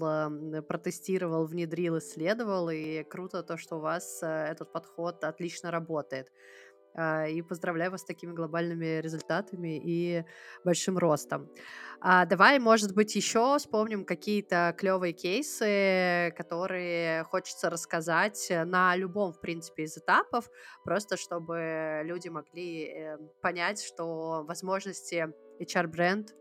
протестировал, 0.63 1.47
внедрил, 1.47 1.97
исследовал, 1.97 2.69
и 2.69 3.03
круто 3.03 3.43
то, 3.43 3.57
что 3.57 3.77
у 3.77 3.81
вас 3.81 4.23
этот 4.23 4.73
подход 4.73 5.25
отлично 5.25 5.71
работает. 5.71 6.31
А, 6.97 7.27
и 7.27 7.43
поздравляю 7.43 7.91
вас 7.91 8.01
с 8.01 8.05
такими 8.05 8.33
глобальными 8.33 9.01
результатами 9.01 9.79
и 9.79 10.25
большим 10.65 10.97
ростом. 10.97 11.51
А 12.01 12.25
давай, 12.25 12.59
может 12.59 12.95
быть, 12.95 13.15
еще 13.15 13.59
вспомним 13.59 14.05
какие-то 14.05 14.75
клевые 14.79 15.13
кейсы, 15.13 16.33
которые 16.37 17.25
хочется 17.25 17.69
рассказать 17.69 18.51
на 18.51 18.97
любом, 18.97 19.33
в 19.33 19.41
принципе, 19.41 19.85
из 19.85 19.99
этапов, 19.99 20.49
просто 20.85 21.17
чтобы 21.17 22.01
люди 22.05 22.29
могли 22.29 22.87
э, 22.87 23.19
понять, 23.43 23.83
что 23.83 24.45
возможности 24.47 25.29
HR-бренд 25.61 26.35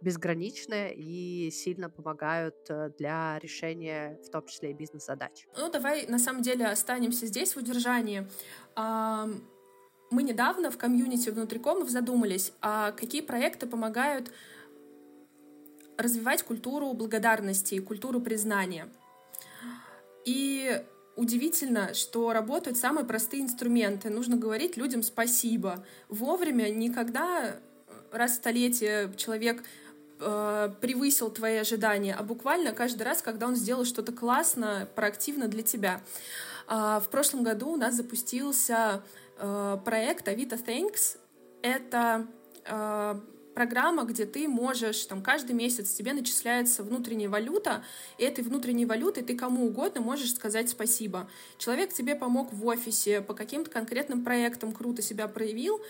безграничны 0.00 0.94
и 0.94 1.50
сильно 1.50 1.90
помогают 1.90 2.56
э, 2.68 2.90
для 2.98 3.38
решения, 3.40 4.18
в 4.24 4.30
том 4.30 4.46
числе 4.46 4.70
и 4.70 4.74
бизнес-задач. 4.74 5.46
Ну, 5.56 5.70
давай 5.70 6.06
на 6.06 6.18
самом 6.18 6.42
деле 6.42 6.66
останемся 6.66 7.26
здесь 7.26 7.54
в 7.54 7.58
удержании 7.58 8.26
мы 10.10 10.22
недавно 10.22 10.70
в 10.70 10.78
комьюнити 10.78 11.30
внутрикомов 11.30 11.90
задумались, 11.90 12.52
а 12.60 12.92
какие 12.92 13.20
проекты 13.20 13.66
помогают 13.66 14.30
развивать 15.96 16.42
культуру 16.42 16.92
благодарности 16.92 17.74
и 17.74 17.80
культуру 17.80 18.20
признания. 18.20 18.88
И 20.24 20.82
удивительно, 21.16 21.94
что 21.94 22.32
работают 22.32 22.78
самые 22.78 23.04
простые 23.04 23.42
инструменты. 23.42 24.08
Нужно 24.08 24.36
говорить 24.36 24.76
людям 24.76 25.02
спасибо. 25.02 25.84
Вовремя, 26.08 26.70
никогда 26.70 27.56
раз 28.12 28.32
в 28.32 28.34
столетие 28.36 29.12
человек 29.16 29.64
э, 30.20 30.70
превысил 30.80 31.30
твои 31.30 31.56
ожидания, 31.56 32.14
а 32.14 32.22
буквально 32.22 32.72
каждый 32.72 33.02
раз, 33.02 33.20
когда 33.20 33.46
он 33.46 33.56
сделал 33.56 33.84
что-то 33.84 34.12
классно, 34.12 34.88
проактивно 34.94 35.48
для 35.48 35.62
тебя. 35.62 36.00
Э, 36.68 37.00
в 37.02 37.08
прошлом 37.10 37.42
году 37.42 37.70
у 37.70 37.76
нас 37.76 37.94
запустился 37.94 39.02
Э, 39.02 39.27
проект 39.38 40.28
Авито 40.28 40.56
Thanks— 40.56 41.18
это 41.62 42.26
э, 42.64 43.20
программа, 43.54 44.04
где 44.04 44.24
ты 44.24 44.46
можешь, 44.46 45.04
там, 45.06 45.22
каждый 45.22 45.52
месяц 45.52 45.92
тебе 45.92 46.12
начисляется 46.12 46.82
внутренняя 46.84 47.28
валюта, 47.28 47.84
и 48.16 48.22
этой 48.22 48.44
внутренней 48.44 48.86
валютой 48.86 49.24
ты 49.24 49.36
кому 49.36 49.66
угодно 49.66 50.00
можешь 50.00 50.32
сказать 50.34 50.70
спасибо. 50.70 51.28
Человек 51.58 51.92
тебе 51.92 52.14
помог 52.14 52.52
в 52.52 52.64
офисе, 52.66 53.20
по 53.20 53.34
каким-то 53.34 53.70
конкретным 53.70 54.24
проектам 54.24 54.72
круто 54.72 55.02
себя 55.02 55.26
проявил, 55.26 55.80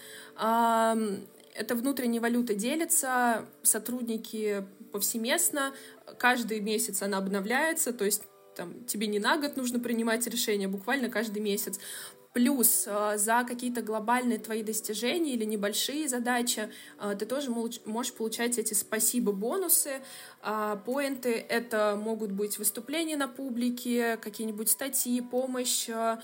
эта 1.59 1.75
внутренняя 1.75 2.23
валюта 2.23 2.55
делится, 2.55 3.45
сотрудники 3.63 4.65
повсеместно, 4.93 5.75
каждый 6.19 6.61
месяц 6.61 7.03
она 7.03 7.19
обновляется, 7.19 7.93
то 7.93 8.05
есть 8.05 8.23
там, 8.57 8.85
тебе 8.87 9.07
не 9.09 9.19
на 9.19 9.37
год 9.37 9.57
нужно 9.57 9.79
принимать 9.79 10.27
решения, 10.27 10.69
буквально 10.69 11.11
каждый 11.11 11.41
месяц. 11.43 11.79
Плюс 12.39 12.85
э, 12.87 13.15
за 13.17 13.43
какие-то 13.43 13.83
глобальные 13.83 14.39
твои 14.39 14.63
достижения 14.63 15.33
или 15.33 15.45
небольшие 15.45 16.09
задачи 16.09 16.69
э, 17.01 17.17
ты 17.19 17.27
тоже 17.27 17.51
можешь 17.51 18.13
получать 18.13 18.59
эти 18.59 18.75
спасибо-бонусы. 18.75 20.01
А, 20.41 20.77
поинты— 20.77 21.33
это 21.49 22.01
могут 22.01 22.31
быть 22.31 22.57
выступления 22.59 23.17
на 23.17 23.27
публике, 23.27 24.19
какие-нибудь 24.19 24.71
статьи, 24.71 25.21
помощь 25.21 25.89
Э, 25.89 26.19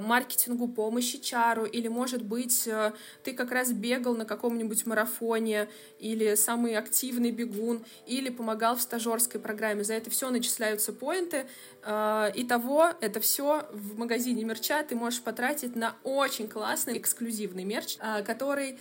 маркетингу, 0.00 0.68
помощи 0.68 1.18
чару, 1.18 1.64
или, 1.64 1.88
может 1.88 2.22
быть, 2.22 2.66
э, 2.66 2.92
ты 3.22 3.32
как 3.32 3.50
раз 3.50 3.72
бегал 3.72 4.14
на 4.16 4.24
каком-нибудь 4.24 4.86
марафоне, 4.86 5.68
или 5.98 6.34
самый 6.34 6.76
активный 6.76 7.30
бегун, 7.30 7.84
или 8.06 8.30
помогал 8.30 8.76
в 8.76 8.82
стажерской 8.82 9.40
программе. 9.40 9.84
За 9.84 9.94
это 9.94 10.10
все 10.10 10.30
начисляются 10.30 10.92
поинты. 10.92 11.46
Э, 11.82 12.30
итого, 12.34 12.90
это 13.00 13.20
все 13.20 13.66
в 13.72 13.98
магазине 13.98 14.44
мерча 14.44 14.82
ты 14.82 14.96
можешь 14.96 15.22
потратить 15.22 15.76
на 15.76 15.96
очень 16.04 16.48
классный 16.48 16.98
эксклюзивный 16.98 17.64
мерч, 17.64 17.96
который 18.26 18.78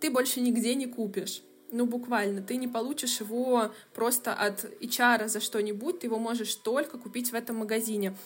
ты 0.00 0.10
больше 0.10 0.40
нигде 0.40 0.74
не 0.74 0.86
купишь 0.86 1.42
ну, 1.70 1.86
буквально, 1.86 2.42
ты 2.42 2.56
не 2.56 2.68
получишь 2.68 3.20
его 3.20 3.72
просто 3.94 4.32
от 4.32 4.64
HR 4.80 5.28
за 5.28 5.40
что-нибудь, 5.40 6.00
ты 6.00 6.06
его 6.06 6.18
можешь 6.18 6.54
только 6.54 6.98
купить 6.98 7.32
в 7.32 7.34
этом 7.34 7.56
магазине. 7.56 8.16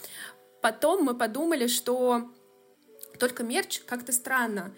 Потом 0.60 1.04
мы 1.04 1.14
подумали, 1.16 1.66
что 1.66 2.30
только 3.18 3.42
мерч 3.42 3.80
как-то 3.80 4.12
странно. 4.12 4.74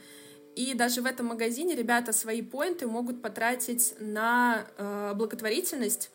И 0.54 0.74
даже 0.74 1.00
в 1.00 1.06
этом 1.06 1.26
магазине 1.26 1.74
ребята 1.74 2.12
свои 2.12 2.42
поинты 2.42 2.86
могут 2.86 3.22
потратить 3.22 3.94
на 3.98 4.66
э, 4.76 5.12
благотворительность, 5.14 6.10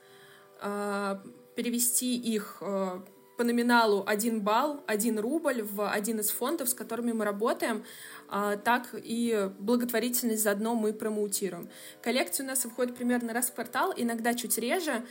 э, 0.62 1.18
перевести 1.56 2.16
их 2.16 2.58
э, 2.62 3.00
по 3.38 3.44
номиналу 3.44 4.04
1 4.06 4.42
балл, 4.42 4.84
1 4.86 5.20
рубль 5.20 5.64
в 5.64 5.90
один 5.90 6.20
из 6.20 6.30
фондов, 6.30 6.70
с 6.70 6.76
которыми 6.76 7.14
мы 7.14 7.26
работаем. 7.26 7.84
Э, 8.30 8.58
так 8.64 8.90
и 8.94 9.50
благотворительность 9.58 10.44
заодно 10.44 10.76
мы 10.76 10.94
промоутируем. 10.94 11.70
Коллекция 12.04 12.44
у 12.44 12.48
нас 12.48 12.64
выходит 12.64 12.96
примерно 12.96 13.34
раз 13.34 13.50
в 13.50 13.56
квартал, 13.56 13.92
иногда 13.96 14.36
чуть 14.36 14.58
реже. 14.60 15.04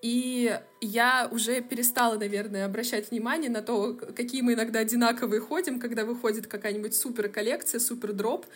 И 0.00 0.56
я 0.80 1.28
уже 1.30 1.60
перестала, 1.60 2.16
наверное, 2.16 2.64
обращать 2.64 3.10
внимание 3.10 3.50
на 3.50 3.62
то, 3.62 3.94
какие 3.94 4.42
мы 4.42 4.54
иногда 4.54 4.78
одинаковые 4.80 5.40
ходим, 5.40 5.80
когда 5.80 6.04
выходит 6.04 6.46
какая-нибудь 6.46 6.94
супер 6.94 7.28
коллекция, 7.28 7.80
супер 7.80 8.12
дроп. 8.12 8.46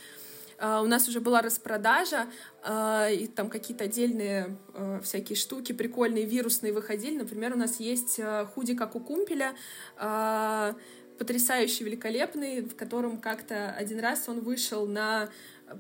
Uh, 0.59 0.81
у 0.85 0.87
нас 0.87 1.09
уже 1.09 1.21
была 1.21 1.43
распродажа, 1.43 2.27
uh, 2.65 3.13
и 3.13 3.27
там 3.27 3.49
какие-то 3.49 3.85
отдельные 3.85 4.57
uh, 4.75 5.03
всякие 5.03 5.35
штуки 5.35 5.73
прикольные, 5.73 6.25
вирусные 6.25 6.73
выходили. 6.73 7.19
Например, 7.19 7.55
у 7.55 7.59
нас 7.59 7.81
есть 7.81 8.21
худи, 8.55 8.77
как 8.77 8.95
у 8.95 9.01
Кумпеля, 9.01 9.57
потрясающий, 11.19 11.85
великолепный, 11.85 12.61
в 12.61 12.77
котором 12.77 13.19
как-то 13.19 13.71
один 13.71 13.99
раз 13.99 14.29
он 14.29 14.41
вышел 14.41 14.87
на 14.87 15.31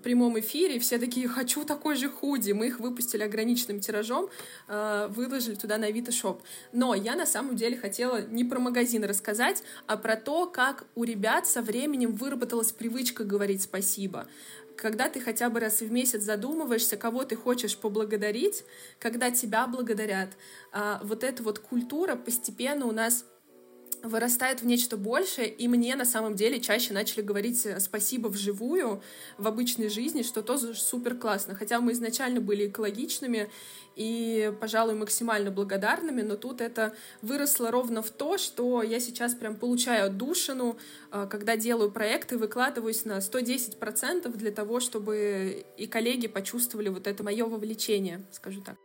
прямом 0.02 0.38
эфире, 0.40 0.78
все 0.78 0.98
такие, 0.98 1.28
хочу 1.28 1.64
такой 1.64 1.96
же 1.96 2.08
худи. 2.08 2.52
Мы 2.52 2.68
их 2.68 2.80
выпустили 2.80 3.22
ограниченным 3.22 3.80
тиражом, 3.80 4.28
э, 4.68 5.08
выложили 5.10 5.54
туда 5.54 5.78
на 5.78 5.86
Авито 5.86 6.12
Шоп. 6.12 6.42
Но 6.72 6.94
я 6.94 7.14
на 7.16 7.26
самом 7.26 7.56
деле 7.56 7.76
хотела 7.76 8.22
не 8.22 8.44
про 8.44 8.58
магазин 8.58 9.04
рассказать, 9.04 9.62
а 9.86 9.96
про 9.96 10.16
то, 10.16 10.46
как 10.46 10.84
у 10.94 11.04
ребят 11.04 11.46
со 11.46 11.62
временем 11.62 12.12
выработалась 12.12 12.72
привычка 12.72 13.24
говорить 13.24 13.62
спасибо 13.62 14.26
когда 14.74 15.08
ты 15.08 15.20
хотя 15.20 15.48
бы 15.48 15.60
раз 15.60 15.80
в 15.80 15.92
месяц 15.92 16.22
задумываешься, 16.22 16.96
кого 16.96 17.24
ты 17.24 17.36
хочешь 17.36 17.76
поблагодарить, 17.76 18.64
когда 18.98 19.30
тебя 19.30 19.66
благодарят. 19.66 20.30
А, 20.72 21.00
вот 21.04 21.22
эта 21.22 21.42
вот 21.42 21.58
культура 21.58 22.16
постепенно 22.16 22.86
у 22.86 22.92
нас 22.92 23.24
вырастает 24.02 24.62
в 24.62 24.66
нечто 24.66 24.96
большее, 24.96 25.48
и 25.48 25.68
мне 25.68 25.94
на 25.96 26.04
самом 26.04 26.34
деле 26.34 26.60
чаще 26.60 26.92
начали 26.92 27.22
говорить 27.22 27.64
э, 27.66 27.78
спасибо 27.80 28.28
вживую, 28.28 29.02
в 29.38 29.46
обычной 29.46 29.88
жизни, 29.88 30.22
что 30.22 30.42
тоже 30.42 30.74
супер 30.74 31.14
классно. 31.14 31.54
Хотя 31.54 31.80
мы 31.80 31.92
изначально 31.92 32.40
были 32.40 32.68
экологичными 32.68 33.50
и, 33.96 34.52
пожалуй, 34.60 34.94
максимально 34.94 35.50
благодарными, 35.50 36.22
но 36.22 36.36
тут 36.36 36.60
это 36.60 36.94
выросло 37.20 37.70
ровно 37.70 38.02
в 38.02 38.10
то, 38.10 38.38
что 38.38 38.82
я 38.82 39.00
сейчас 39.00 39.34
прям 39.34 39.56
получаю 39.56 40.06
отдушину, 40.06 40.78
э, 41.10 41.26
когда 41.30 41.56
делаю 41.56 41.90
проекты, 41.90 42.38
выкладываюсь 42.38 43.04
на 43.04 43.20
110% 43.20 44.36
для 44.36 44.50
того, 44.50 44.80
чтобы 44.80 45.64
и 45.76 45.86
коллеги 45.86 46.26
почувствовали 46.26 46.88
вот 46.88 47.06
это 47.06 47.22
мое 47.22 47.46
вовлечение, 47.46 48.24
скажу 48.32 48.60
так. 48.62 48.76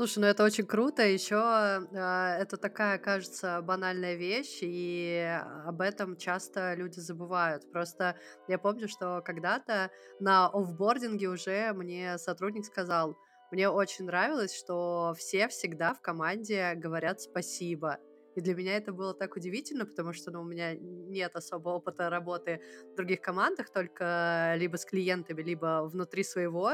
Слушай, 0.00 0.20
ну 0.20 0.26
это 0.28 0.44
очень 0.44 0.64
круто. 0.64 1.02
Еще 1.02 1.36
э, 1.36 2.40
это 2.40 2.56
такая, 2.56 2.96
кажется, 2.96 3.60
банальная 3.60 4.14
вещь, 4.14 4.60
и 4.62 5.38
об 5.66 5.82
этом 5.82 6.16
часто 6.16 6.72
люди 6.72 6.98
забывают. 7.00 7.70
Просто 7.70 8.16
я 8.48 8.58
помню, 8.58 8.88
что 8.88 9.20
когда-то 9.22 9.90
на 10.18 10.46
офбординге 10.46 11.28
уже 11.28 11.74
мне 11.74 12.16
сотрудник 12.16 12.64
сказал, 12.64 13.18
мне 13.50 13.68
очень 13.68 14.06
нравилось, 14.06 14.56
что 14.58 15.12
все 15.18 15.48
всегда 15.48 15.92
в 15.92 16.00
команде 16.00 16.72
говорят 16.76 17.20
спасибо. 17.20 17.98
И 18.36 18.40
для 18.40 18.54
меня 18.54 18.76
это 18.76 18.92
было 18.92 19.14
так 19.14 19.36
удивительно, 19.36 19.86
потому 19.86 20.12
что 20.12 20.30
ну, 20.30 20.40
у 20.40 20.44
меня 20.44 20.74
нет 20.74 21.34
особого 21.36 21.74
опыта 21.74 22.10
работы 22.10 22.60
в 22.92 22.96
других 22.96 23.20
командах, 23.20 23.70
только 23.70 24.54
либо 24.56 24.76
с 24.76 24.84
клиентами, 24.84 25.42
либо 25.42 25.88
внутри 25.90 26.24
своего. 26.24 26.72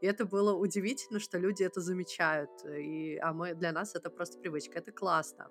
И 0.00 0.06
это 0.06 0.24
было 0.24 0.54
удивительно, 0.54 1.20
что 1.20 1.38
люди 1.38 1.62
это 1.62 1.80
замечают. 1.80 2.50
И, 2.64 3.18
а 3.22 3.32
мы, 3.32 3.54
для 3.54 3.72
нас 3.72 3.94
это 3.94 4.10
просто 4.10 4.38
привычка. 4.38 4.78
Это 4.78 4.92
классно. 4.92 5.48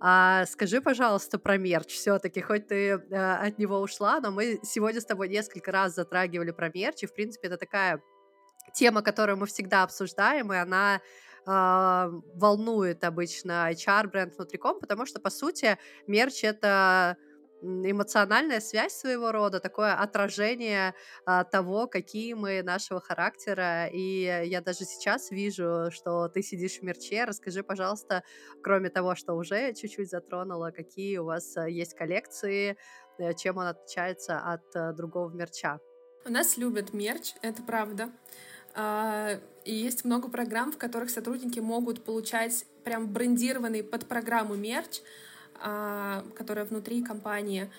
А, 0.00 0.44
скажи, 0.46 0.80
пожалуйста, 0.80 1.38
про 1.38 1.56
мерч 1.56 1.94
все-таки, 1.94 2.40
хоть 2.40 2.68
ты 2.68 2.92
а, 2.92 3.40
от 3.46 3.58
него 3.58 3.80
ушла, 3.80 4.20
но 4.20 4.30
мы 4.30 4.60
сегодня 4.62 5.00
с 5.00 5.06
тобой 5.06 5.28
несколько 5.28 5.72
раз 5.72 5.94
затрагивали 5.94 6.50
про 6.50 6.70
мерч, 6.72 7.02
и, 7.02 7.06
в 7.06 7.14
принципе, 7.14 7.48
это 7.48 7.56
такая 7.56 8.02
тема, 8.74 9.02
которую 9.02 9.38
мы 9.38 9.46
всегда 9.46 9.82
обсуждаем, 9.84 10.52
и 10.52 10.56
она 10.56 11.00
э, 11.46 12.10
волнует 12.34 13.04
обычно 13.04 13.70
HR-бренд 13.72 14.36
внутриком, 14.36 14.80
потому 14.80 15.06
что, 15.06 15.20
по 15.20 15.30
сути, 15.30 15.78
мерч— 16.06 16.42
это 16.44 17.16
эмоциональная 17.62 18.60
связь 18.60 18.92
своего 18.92 19.32
рода, 19.32 19.60
такое 19.60 19.94
отражение 19.94 20.94
а, 21.24 21.44
того, 21.44 21.86
какие 21.86 22.34
мы 22.34 22.62
нашего 22.62 23.00
характера. 23.00 23.86
И 23.86 24.22
я 24.44 24.60
даже 24.60 24.84
сейчас 24.84 25.30
вижу, 25.30 25.90
что 25.90 26.28
ты 26.28 26.42
сидишь 26.42 26.78
в 26.78 26.82
мерче. 26.82 27.24
Расскажи, 27.24 27.62
пожалуйста, 27.62 28.22
кроме 28.62 28.90
того, 28.90 29.14
что 29.14 29.34
уже 29.34 29.72
чуть-чуть 29.74 30.10
затронула, 30.10 30.70
какие 30.70 31.18
у 31.18 31.24
вас 31.24 31.56
а, 31.56 31.68
есть 31.68 31.94
коллекции, 31.94 32.76
э, 33.18 33.34
чем 33.34 33.56
он 33.56 33.66
отличается 33.66 34.38
от 34.38 34.76
а, 34.76 34.92
другого 34.92 35.30
мерча. 35.30 35.80
У 36.24 36.30
нас 36.30 36.56
любят 36.56 36.92
мерч, 36.92 37.34
это 37.42 37.62
правда. 37.62 38.10
А, 38.78 39.40
и 39.64 39.74
есть 39.74 40.04
много 40.04 40.28
программ, 40.28 40.70
в 40.70 40.76
которых 40.76 41.08
сотрудники 41.08 41.58
могут 41.60 42.04
получать 42.04 42.66
прям 42.84 43.10
брендированный 43.10 43.82
под 43.82 44.06
программу 44.06 44.54
мерч, 44.54 45.00
а, 45.54 46.22
которая 46.36 46.66
внутри 46.66 47.02
компании. 47.02 47.70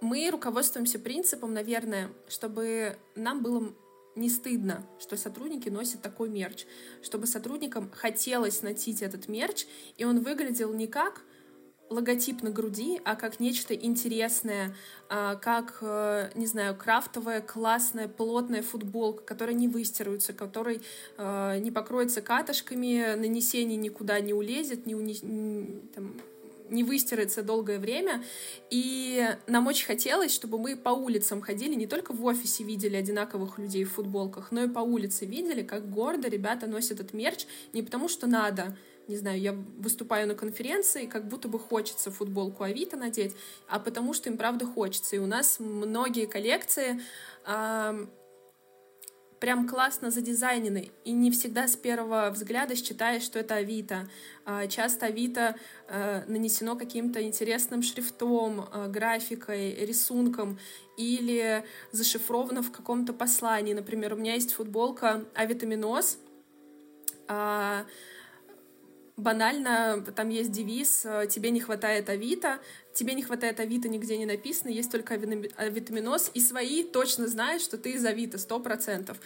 Мы 0.00 0.30
руководствуемся 0.30 1.00
принципом, 1.00 1.52
наверное, 1.52 2.10
чтобы 2.28 2.96
нам 3.16 3.42
было 3.42 3.74
не 4.14 4.30
стыдно, 4.30 4.86
что 5.00 5.16
сотрудники 5.16 5.68
носят 5.68 6.00
такой 6.00 6.28
мерч, 6.28 6.64
чтобы 7.02 7.26
сотрудникам 7.26 7.90
хотелось 7.90 8.62
носить 8.62 9.02
этот 9.02 9.26
мерч, 9.26 9.66
и 9.96 10.04
он 10.04 10.20
выглядел 10.20 10.72
не 10.72 10.86
как 10.86 11.22
логотип 11.90 12.42
на 12.42 12.50
груди, 12.50 13.00
а 13.04 13.16
как 13.16 13.40
нечто 13.40 13.74
интересное, 13.74 14.74
а, 15.08 15.36
как, 15.36 15.78
э, 15.80 16.30
не 16.34 16.46
знаю, 16.46 16.76
крафтовая, 16.76 17.40
классная, 17.40 18.08
плотная 18.08 18.62
футболка, 18.62 19.22
которая 19.22 19.54
не 19.54 19.68
выстирывается, 19.68 20.32
которая 20.32 20.80
э, 21.16 21.58
не 21.60 21.70
покроется 21.70 22.20
катышками, 22.20 23.14
нанесение 23.14 23.76
никуда 23.76 24.20
не 24.20 24.34
улезет, 24.34 24.86
не, 24.86 24.94
уни... 24.94 25.14
там, 25.94 26.14
не 26.70 26.84
выстирается 26.84 27.42
долгое 27.42 27.78
время. 27.78 28.22
И 28.70 29.26
нам 29.46 29.66
очень 29.66 29.86
хотелось, 29.86 30.32
чтобы 30.32 30.58
мы 30.58 30.76
по 30.76 30.90
улицам 30.90 31.40
ходили, 31.40 31.74
не 31.74 31.86
только 31.86 32.12
в 32.12 32.24
офисе 32.24 32.64
видели 32.64 32.96
одинаковых 32.96 33.58
людей 33.58 33.84
в 33.84 33.92
футболках, 33.92 34.52
но 34.52 34.64
и 34.64 34.68
по 34.68 34.80
улице 34.80 35.26
видели, 35.26 35.62
как 35.62 35.90
гордо 35.90 36.28
ребята 36.28 36.66
носят 36.66 37.00
этот 37.00 37.12
мерч, 37.12 37.46
не 37.72 37.82
потому 37.82 38.08
что 38.08 38.26
надо, 38.26 38.76
не 39.08 39.16
знаю, 39.16 39.40
я 39.40 39.52
выступаю 39.52 40.28
на 40.28 40.34
конференции, 40.34 41.06
как 41.06 41.26
будто 41.26 41.48
бы 41.48 41.58
хочется 41.58 42.10
футболку 42.10 42.62
Авито 42.62 42.96
надеть, 42.96 43.34
а 43.66 43.78
потому 43.78 44.12
что 44.12 44.28
им 44.28 44.36
правда 44.36 44.66
хочется. 44.66 45.16
И 45.16 45.18
у 45.18 45.26
нас 45.26 45.58
многие 45.58 46.26
коллекции 46.26 47.00
э, 47.46 48.06
прям 49.40 49.66
классно 49.66 50.10
задизайнены, 50.10 50.90
и 51.04 51.12
не 51.12 51.30
всегда 51.30 51.68
с 51.68 51.76
первого 51.76 52.30
взгляда 52.30 52.76
считаешь, 52.76 53.22
что 53.22 53.38
это 53.38 53.56
Авито. 53.56 54.08
Э, 54.44 54.68
часто 54.68 55.06
Авито 55.06 55.56
э, 55.88 56.24
нанесено 56.26 56.76
каким-то 56.76 57.22
интересным 57.22 57.82
шрифтом, 57.82 58.68
э, 58.70 58.88
графикой, 58.88 59.74
рисунком, 59.86 60.58
или 60.98 61.64
зашифровано 61.92 62.62
в 62.62 62.72
каком-то 62.72 63.14
послании. 63.14 63.72
Например, 63.72 64.12
у 64.12 64.16
меня 64.16 64.34
есть 64.34 64.52
футболка 64.52 65.24
«Авитаминоз», 65.34 66.18
э, 67.28 67.84
банально, 69.18 70.02
там 70.14 70.30
есть 70.30 70.52
девиз 70.52 71.04
э, 71.04 71.26
«Тебе 71.28 71.50
не 71.50 71.60
хватает 71.60 72.08
Авито», 72.08 72.60
«Тебе 72.94 73.14
не 73.14 73.22
хватает 73.22 73.60
Авито» 73.60 73.88
нигде 73.88 74.16
не 74.16 74.26
написано, 74.26 74.70
есть 74.70 74.90
только 74.90 75.14
авитаминоз, 75.14 76.30
и 76.34 76.40
свои 76.40 76.84
точно 76.84 77.26
знают, 77.26 77.60
что 77.60 77.76
ты 77.76 77.92
из 77.92 78.04
Авито, 78.04 78.38
сто 78.38 78.60
процентов. 78.60 79.18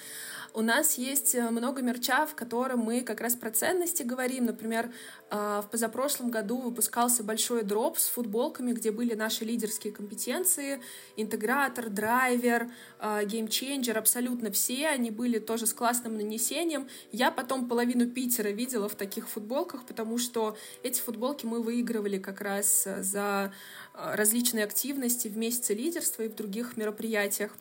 У 0.55 0.61
нас 0.61 0.99
есть 0.99 1.35
э, 1.35 1.49
много 1.49 1.81
мерча, 1.81 2.27
в 2.27 2.35
котором 2.35 2.81
мы 2.81 3.01
как 3.01 3.23
раз 3.23 3.35
про 3.37 3.51
ценности 3.51 4.03
говорим. 4.03 4.45
Например, 4.45 4.93
а, 5.31 5.63
в 5.63 5.71
позапрошлом 5.71 6.31
году 6.31 6.59
выпускался 6.59 7.25
большой 7.25 7.63
дроп 7.63 7.97
с 7.97 8.09
футболками, 8.09 8.73
где 8.73 8.91
были 8.91 9.15
наши 9.15 9.47
лидерские 9.47 9.95
компетенции, 9.95 10.83
интегратор, 11.17 11.89
драйвер, 11.89 12.71
а, 12.99 13.25
геймченджер, 13.25 13.97
абсолютно 13.97 14.51
все. 14.51 14.89
Они 14.89 15.11
были 15.11 15.39
тоже 15.39 15.67
с 15.67 15.73
классным 15.73 16.19
нанесением. 16.19 16.87
Я 17.13 17.31
потом 17.31 17.67
половину 17.67 18.07
Питера 18.11 18.51
видела 18.51 18.91
в 18.91 18.95
таких 18.95 19.31
футболках, 19.31 19.87
потому 19.87 20.19
что 20.19 20.59
эти 20.83 21.01
футболки 21.01 21.47
мы 21.47 21.63
выигрывали 21.63 22.19
как 22.19 22.43
раз 22.43 22.87
э, 22.87 23.03
за 23.03 23.55
э, 23.95 24.15
различные 24.17 24.65
активности 24.67 25.29
в 25.29 25.37
месяце 25.39 25.73
лидерства 25.73 26.25
и 26.25 26.29
в 26.29 26.35
других 26.35 26.77
мероприятиях. 26.77 27.53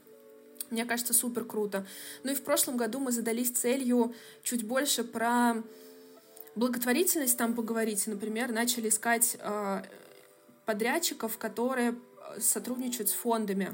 Мне 0.72 0.86
кажется, 0.86 1.14
супер 1.14 1.46
круто. 1.46 1.86
Ну 2.24 2.32
и 2.32 2.36
в 2.36 2.44
прошлом 2.44 2.78
году 2.78 3.00
мы 3.00 3.12
задались 3.12 3.52
целью 3.52 4.16
чуть 4.42 4.66
больше 4.66 5.04
про 5.04 5.56
благотворительность 6.56 7.38
там 7.38 7.54
поговорить. 7.54 8.08
Например, 8.08 8.52
начали 8.52 8.90
искать 8.90 9.38
э, 9.40 9.84
подрядчиков, 10.66 11.38
которые 11.38 11.96
сотрудничают 12.40 13.10
с 13.10 13.14
фондами 13.14 13.74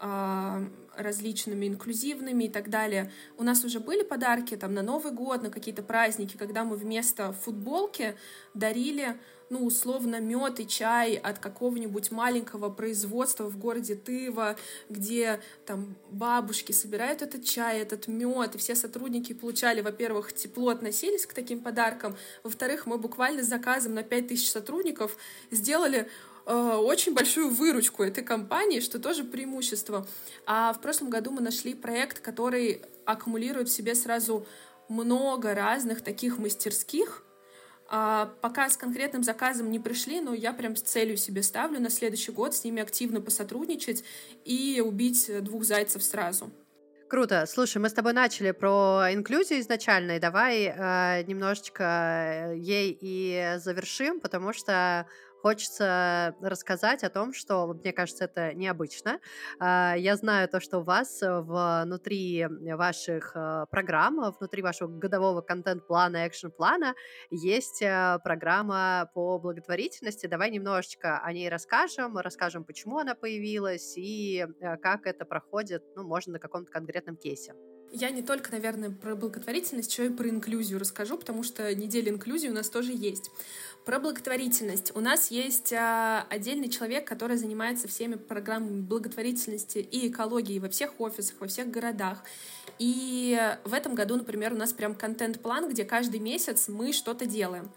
э, 0.00 0.66
различными, 0.96 1.66
инклюзивными 1.66 2.44
и 2.44 2.48
так 2.48 2.70
далее. 2.70 3.10
У 3.36 3.42
нас 3.42 3.64
уже 3.64 3.80
были 3.80 4.02
подарки 4.02 4.56
там 4.56 4.74
на 4.74 4.82
Новый 4.82 5.12
год, 5.12 5.42
на 5.42 5.50
какие-то 5.50 5.82
праздники, 5.82 6.36
когда 6.36 6.64
мы 6.64 6.76
вместо 6.76 7.32
футболки 7.32 8.14
дарили 8.54 9.16
ну, 9.50 9.66
условно, 9.66 10.20
мед 10.20 10.58
и 10.60 10.66
чай 10.66 11.14
от 11.14 11.38
какого-нибудь 11.38 12.10
маленького 12.10 12.70
производства 12.70 13.44
в 13.44 13.58
городе 13.58 13.94
Тыва, 13.94 14.56
где 14.88 15.40
там 15.66 15.94
бабушки 16.10 16.72
собирают 16.72 17.22
этот 17.22 17.44
чай, 17.44 17.78
этот 17.78 18.08
мед, 18.08 18.54
и 18.54 18.58
все 18.58 18.74
сотрудники 18.74 19.32
получали, 19.32 19.80
во-первых, 19.80 20.32
тепло 20.32 20.70
относились 20.70 21.26
к 21.26 21.34
таким 21.34 21.60
подаркам, 21.60 22.16
во-вторых, 22.42 22.86
мы 22.86 22.98
буквально 22.98 23.42
с 23.42 23.46
заказом 23.46 23.94
на 23.94 24.02
5000 24.02 24.48
сотрудников 24.48 25.16
сделали 25.50 26.08
очень 26.46 27.14
большую 27.14 27.48
выручку 27.48 28.02
этой 28.02 28.22
компании, 28.22 28.80
что 28.80 28.98
тоже 28.98 29.24
преимущество. 29.24 30.06
А 30.46 30.72
в 30.72 30.80
прошлом 30.80 31.10
году 31.10 31.30
мы 31.30 31.40
нашли 31.40 31.74
проект, 31.74 32.20
который 32.20 32.82
аккумулирует 33.06 33.68
в 33.68 33.72
себе 33.72 33.94
сразу 33.94 34.46
много 34.88 35.54
разных 35.54 36.02
таких 36.02 36.38
мастерских, 36.38 37.24
а, 37.88 38.32
пока 38.40 38.68
с 38.70 38.76
конкретным 38.76 39.22
заказом 39.22 39.70
не 39.70 39.78
пришли, 39.78 40.20
но 40.20 40.34
я 40.34 40.52
прям 40.52 40.74
с 40.74 40.82
целью 40.82 41.16
себе 41.16 41.42
ставлю 41.42 41.80
на 41.80 41.90
следующий 41.90 42.32
год 42.32 42.54
с 42.54 42.64
ними 42.64 42.82
активно 42.82 43.20
посотрудничать 43.20 44.04
и 44.44 44.82
убить 44.84 45.30
двух 45.42 45.64
зайцев 45.64 46.02
сразу. 46.02 46.50
Круто. 47.08 47.44
Слушай, 47.46 47.78
мы 47.78 47.90
с 47.90 47.92
тобой 47.92 48.14
начали 48.14 48.50
про 48.50 49.12
инклюзию 49.12 49.60
изначально, 49.60 50.16
и 50.16 50.18
давай 50.18 50.64
э, 50.64 51.22
немножечко 51.24 51.84
э, 51.84 52.56
ей 52.56 52.96
и 53.00 53.58
завершим, 53.58 54.20
потому 54.20 54.52
что 54.52 55.06
хочется 55.44 56.34
рассказать 56.40 57.04
о 57.04 57.10
том, 57.10 57.34
что, 57.34 57.66
мне 57.66 57.92
кажется, 57.92 58.24
это 58.24 58.54
необычно. 58.54 59.20
А, 59.60 59.94
я 59.94 60.16
знаю 60.16 60.48
то, 60.48 60.58
что 60.58 60.78
у 60.78 60.82
вас 60.82 61.18
внутри 61.20 62.46
ваших 62.48 63.32
э, 63.34 63.66
программ, 63.70 64.32
внутри 64.40 64.62
вашего 64.62 64.88
годового 64.88 65.42
контент-плана, 65.42 66.24
экшн-плана 66.24 66.94
есть 67.28 67.82
э, 67.82 68.18
программа 68.24 69.10
по 69.12 69.38
благотворительности. 69.38 70.26
Давай 70.26 70.50
немножечко 70.50 71.18
о 71.18 71.30
ней 71.34 71.50
расскажем, 71.50 72.16
расскажем, 72.16 72.64
почему 72.64 72.96
она 72.96 73.14
появилась 73.14 73.98
и 73.98 74.46
э, 74.46 74.76
как 74.78 75.06
это 75.06 75.26
проходит, 75.26 75.82
ну, 75.94 76.04
можно 76.04 76.32
на 76.32 76.38
каком-то 76.38 76.72
конкретном 76.72 77.16
кейсе. 77.18 77.52
Я 77.96 78.10
не 78.10 78.22
только, 78.22 78.50
наверное, 78.50 78.90
про 78.90 79.14
благотворительность, 79.14 79.92
еще 79.92 80.06
и 80.06 80.10
про 80.10 80.28
инклюзию 80.28 80.80
расскажу, 80.80 81.16
потому 81.16 81.44
что 81.44 81.72
неделя 81.76 82.10
инклюзии 82.10 82.48
у 82.48 82.52
нас 82.52 82.68
тоже 82.68 82.90
есть. 82.92 83.30
Про 83.84 84.00
благотворительность. 84.00 84.90
У 84.96 85.00
нас 85.00 85.30
есть 85.30 85.72
а, 85.72 86.26
отдельный 86.28 86.68
человек, 86.68 87.06
который 87.06 87.36
занимается 87.36 87.86
всеми 87.86 88.16
программами 88.16 88.80
благотворительности 88.80 89.78
и 89.78 90.08
экологии 90.08 90.58
во 90.58 90.68
всех 90.68 91.00
офисах, 91.00 91.36
во 91.38 91.46
всех 91.46 91.70
городах. 91.70 92.24
И 92.80 93.38
в 93.62 93.72
этом 93.72 93.94
году, 93.94 94.16
например, 94.16 94.54
у 94.54 94.56
нас 94.56 94.72
прям 94.72 94.96
контент-план, 94.96 95.68
где 95.68 95.84
каждый 95.84 96.18
месяц 96.18 96.66
мы 96.66 96.92
что-то 96.92 97.26
делаем. 97.26 97.70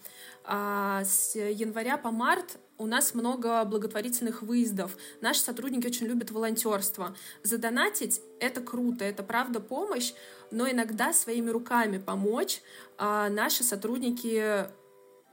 А 0.45 1.03
с 1.05 1.35
января 1.35 1.95
по 1.97 2.09
март 2.09 2.57
у 2.77 2.85
нас 2.85 3.13
много 3.13 3.63
благотворительных 3.65 4.41
выездов. 4.41 4.97
Наши 5.21 5.41
сотрудники 5.41 5.87
очень 5.87 6.07
любят 6.07 6.31
волонтерство. 6.31 7.15
Задонатить— 7.43 8.21
это 8.39 8.61
круто, 8.61 9.03
это 9.03 9.23
правда 9.23 9.59
помощь, 9.59 10.13
но 10.51 10.69
иногда 10.69 11.13
своими 11.13 11.49
руками 11.49 11.97
помочь 11.97 12.61
а 12.97 13.29
наши 13.29 13.63
сотрудники 13.63 14.67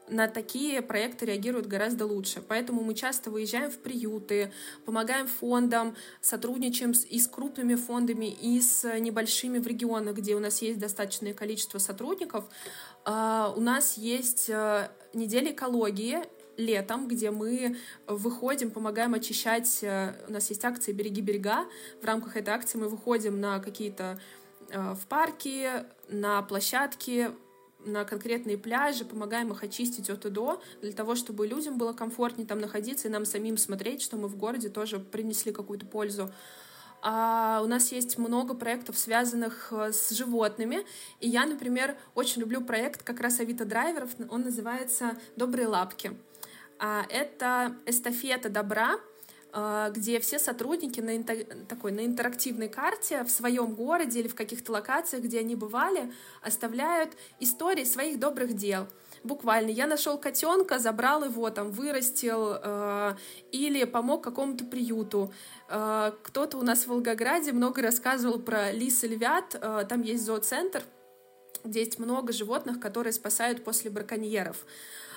на 0.09 0.29
такие 0.29 0.83
проекты 0.83 1.27
реагируют 1.27 1.67
гораздо 1.67 2.07
лучше. 2.07 2.43
Поэтому 2.47 2.83
мы 2.83 2.95
часто 2.95 3.31
выезжаем 3.31 3.71
в 3.71 3.79
приюты, 3.79 4.53
помогаем 4.85 5.27
фондам, 5.27 5.97
сотрудничаем 6.21 6.93
с, 6.93 7.05
и 7.05 7.19
с 7.19 7.27
крупными 7.27 7.75
фондами, 7.75 8.27
и 8.27 8.61
с 8.61 8.99
небольшими 8.99 9.59
в 9.59 9.67
регионах, 9.67 10.17
где 10.17 10.35
у 10.35 10.41
нас 10.41 10.61
есть 10.61 10.79
достаточное 10.79 11.33
количество 11.33 11.79
сотрудников. 11.79 12.45
Uh, 13.07 13.55
у 13.57 13.61
нас 13.61 13.99
есть 13.99 14.49
uh, 14.49 14.91
неделя 15.13 15.53
экологии 15.53 16.23
летом, 16.57 17.09
где 17.09 17.31
мы 17.31 17.77
выходим, 18.07 18.71
помогаем 18.71 19.15
очищать. 19.15 19.83
Uh, 19.83 20.15
у 20.29 20.33
нас 20.33 20.49
есть 20.51 20.65
акция 20.65 20.95
«Береги 20.95 21.21
берега». 21.21 21.67
В 22.01 22.05
рамках 22.05 22.37
этой 22.37 22.51
акции 22.51 22.79
мы 22.79 22.89
выходим 22.89 23.41
на 23.41 23.61
какие-то 23.61 24.21
в 24.71 25.07
парки, 25.09 25.69
на 26.09 26.43
площадки, 26.43 27.31
на 27.87 28.05
конкретные 28.05 28.59
пляжи, 28.59 29.05
помогаем 29.05 29.53
их 29.53 29.63
очистить 29.63 30.11
от 30.11 30.25
и 30.27 30.31
до, 30.31 30.61
для 30.81 30.93
того, 30.93 31.15
чтобы 31.15 31.47
людям 31.47 31.79
было 31.79 31.93
комфортнее 31.93 32.47
там 32.47 32.59
находиться 32.59 33.09
и 33.09 33.11
нам 33.11 33.25
самим 33.25 33.57
смотреть, 33.57 34.03
что 34.03 34.17
мы 34.17 34.29
в 34.29 34.37
городе 34.37 34.69
тоже 34.69 34.99
принесли 34.99 35.53
какую-то 35.53 35.87
пользу. 35.87 36.31
А 37.03 37.61
у 37.63 37.67
нас 37.67 37.93
есть 37.93 38.17
много 38.17 38.55
проектов, 38.55 38.99
связанных 38.99 39.69
э, 39.73 39.93
с 39.93 40.09
животными. 40.09 40.87
И 41.21 41.29
я, 41.29 41.45
например, 41.45 41.99
очень 42.15 42.41
люблю 42.41 42.63
проект 42.63 43.03
как 43.03 43.21
раз 43.21 43.41
Авито 43.41 43.67
драйверов. 43.67 44.11
Он 44.31 44.41
называется 44.41 45.19
«Добрые 45.37 45.69
лапки». 45.69 46.17
А 46.79 47.05
это 47.09 47.77
эстафета 47.87 48.49
добра, 48.49 48.97
а, 49.57 49.91
где 49.91 50.19
все 50.19 50.41
сотрудники 50.41 51.01
на 51.01 51.23
такой 51.69 51.93
на 51.93 52.05
интерактивной 52.05 52.69
карте 52.69 53.23
в 53.23 53.31
своем 53.31 53.77
городе 53.77 54.19
или 54.19 54.27
в 54.27 54.35
каких-то 54.35 54.73
локациях, 54.73 55.23
где 55.23 55.39
они 55.39 55.55
бывали, 55.55 56.13
оставляют 56.43 57.13
истории 57.39 57.85
своих 57.85 58.19
добрых 58.19 58.55
дел. 58.55 58.89
Буквально, 59.23 59.71
я 59.71 59.87
нашел 59.87 60.19
котенка, 60.19 60.81
забрал 60.81 61.25
его, 61.25 61.49
там, 61.51 61.71
вырастил 61.71 62.57
э, 62.63 63.15
или 63.53 63.85
помог 63.85 64.25
какому-то 64.25 64.65
приюту. 64.65 65.33
Э, 65.69 66.13
кто-то 66.25 66.59
у 66.59 66.63
нас 66.63 66.83
в 66.83 66.89
Волгограде 66.89 67.53
много 67.53 67.81
рассказывал 67.81 68.41
про 68.41 68.73
лис 68.73 69.05
и 69.05 69.09
львят. 69.09 69.55
Э, 69.55 69.87
там 69.89 70.03
есть 70.03 70.25
зооцентр, 70.25 70.83
где 71.63 71.79
есть 71.79 72.01
много 72.01 72.33
животных, 72.33 72.81
которые 72.81 73.13
спасают 73.13 73.63
после 73.63 73.91
браконьеров. 73.91 74.57
А, 74.57 75.14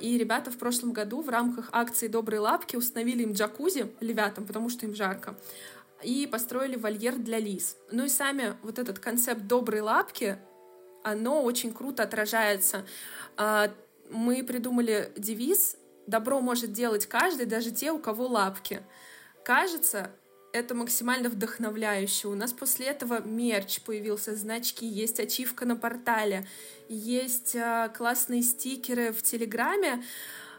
и 0.00 0.18
ребята 0.18 0.50
в 0.50 0.58
прошлом 0.58 0.92
году 0.92 1.22
в 1.22 1.28
рамках 1.28 1.68
акции 1.72 2.08
«Добрые 2.08 2.40
лапки» 2.40 2.76
установили 2.76 3.22
им 3.22 3.32
джакузи 3.32 3.92
львятам, 4.00 4.46
потому 4.46 4.68
что 4.68 4.86
им 4.86 4.94
жарко, 4.94 5.36
и 6.02 6.26
построили 6.26 6.76
вольер 6.76 7.16
для 7.16 7.38
лис. 7.38 7.76
Ну 7.90 8.04
и 8.04 8.08
сами 8.08 8.56
вот 8.62 8.78
этот 8.78 8.98
концепт 8.98 9.42
«Добрые 9.42 9.82
лапки», 9.82 10.38
оно 11.02 11.42
очень 11.42 11.72
круто 11.72 12.02
отражается. 12.02 12.84
А, 13.36 13.70
мы 14.10 14.42
придумали 14.42 15.12
девиз 15.16 15.76
«Добро 16.06 16.40
может 16.40 16.72
делать 16.72 17.06
каждый, 17.06 17.46
даже 17.46 17.70
те, 17.70 17.92
у 17.92 17.98
кого 17.98 18.26
лапки». 18.26 18.82
Кажется, 19.44 20.10
это 20.54 20.74
максимально 20.74 21.28
вдохновляюще. 21.28 22.28
У 22.28 22.34
нас 22.36 22.52
после 22.52 22.86
этого 22.86 23.20
мерч 23.20 23.80
появился, 23.80 24.36
значки, 24.36 24.86
есть 24.86 25.18
ачивка 25.18 25.66
на 25.66 25.74
портале, 25.74 26.46
есть 26.88 27.56
э, 27.56 27.90
классные 27.96 28.42
стикеры 28.42 29.12
в 29.12 29.20
Телеграме. 29.22 30.04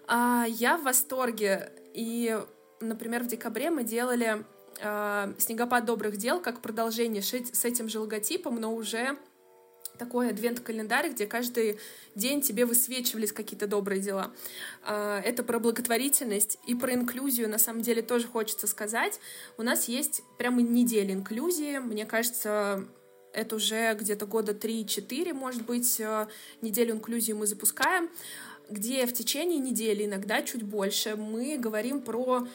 Э, 0.10 0.44
я 0.48 0.78
в 0.78 0.84
восторге. 0.84 1.72
И, 1.94 2.38
например, 2.82 3.24
в 3.24 3.28
декабре 3.28 3.70
мы 3.70 3.86
делали 3.86 4.46
э, 4.82 5.34
«Снегопад 5.38 5.86
добрых 5.86 6.18
дел» 6.18 6.42
как 6.42 6.62
продолжение 6.62 7.22
с 7.24 7.64
этим 7.66 7.88
же 7.88 8.02
логотипом, 8.02 8.60
но 8.60 8.76
уже 8.76 9.18
такой 9.98 10.30
адвент-календарь, 10.30 11.12
где 11.12 11.26
каждый 11.26 11.80
день 12.16 12.42
тебе 12.42 12.66
высвечивались 12.66 13.32
какие-то 13.32 13.68
добрые 13.68 14.02
дела. 14.02 14.32
А, 14.84 15.20
это 15.22 15.44
про 15.44 15.60
благотворительность 15.60 16.58
и 16.68 16.76
про 16.76 16.94
инклюзию, 16.94 17.50
на 17.50 17.58
самом 17.58 17.82
деле, 17.82 18.02
тоже 18.02 18.28
хочется 18.28 18.68
сказать. 18.68 19.20
У 19.58 19.64
нас 19.64 19.88
есть 19.88 20.24
прямо 20.38 20.62
неделя 20.62 21.14
инклюзии. 21.14 21.80
Мне 21.80 22.06
кажется, 22.06 22.86
это 23.34 23.56
уже 23.56 23.96
где-то 24.00 24.26
года 24.26 24.54
3-4, 24.54 25.34
может 25.34 25.66
быть, 25.66 26.00
э, 26.00 26.28
неделю 26.62 26.94
инклюзии 26.94 27.34
мы 27.34 27.48
запускаем, 27.48 28.10
где 28.70 29.06
в 29.06 29.14
течение 29.14 29.60
недели, 29.60 30.06
иногда 30.06 30.42
чуть 30.42 30.64
больше, 30.64 31.16
мы 31.16 31.58
говорим 31.58 32.02
про 32.02 32.48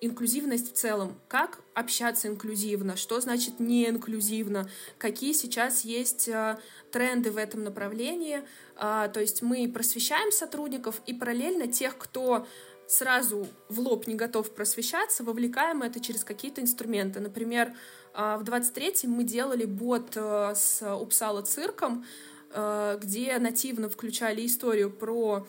инклюзивность 0.00 0.72
в 0.72 0.76
целом, 0.76 1.18
как 1.28 1.60
общаться 1.74 2.28
инклюзивно, 2.28 2.96
что 2.96 3.20
значит 3.20 3.58
не 3.58 3.88
инклюзивно, 3.88 4.68
какие 4.98 5.32
сейчас 5.32 5.84
есть 5.84 6.28
э, 6.28 6.58
тренды 6.92 7.30
в 7.30 7.36
этом 7.36 7.64
направлении. 7.64 8.42
А, 8.76 9.08
то 9.08 9.20
есть 9.20 9.42
мы 9.42 9.68
просвещаем 9.68 10.30
сотрудников 10.30 11.02
и 11.06 11.14
параллельно 11.14 11.66
тех, 11.66 11.96
кто 11.98 12.46
сразу 12.86 13.46
в 13.68 13.80
лоб 13.80 14.06
не 14.06 14.14
готов 14.14 14.50
просвещаться, 14.52 15.24
вовлекаем 15.24 15.82
это 15.82 16.00
через 16.00 16.24
какие-то 16.24 16.60
инструменты. 16.60 17.20
Например, 17.20 17.72
а, 18.14 18.38
в 18.38 18.44
23-м 18.44 19.10
мы 19.10 19.24
делали 19.24 19.64
бот 19.64 20.12
э, 20.14 20.52
с 20.54 20.82
Упсала 20.94 21.42
цирком, 21.42 22.04
э, 22.50 22.98
где 23.02 23.38
нативно 23.38 23.88
включали 23.88 24.46
историю 24.46 24.90
про 24.90 25.46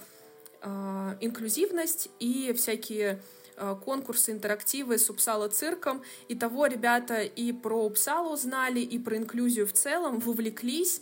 инклюзивность 1.21 2.09
и 2.19 2.51
всякие 2.51 3.13
Э, 3.13 3.38
конкурсы, 3.75 4.31
интерактивы 4.31 4.97
с 4.97 5.09
Упсала 5.09 5.49
цирком. 5.49 6.01
И 6.27 6.35
того 6.35 6.67
ребята 6.67 7.21
и 7.21 7.51
про 7.51 7.85
Упсалу 7.85 8.33
узнали, 8.33 8.79
и 8.79 8.97
про 8.99 9.17
инклюзию 9.17 9.67
в 9.67 9.73
целом, 9.73 10.19
вовлеклись, 10.19 11.01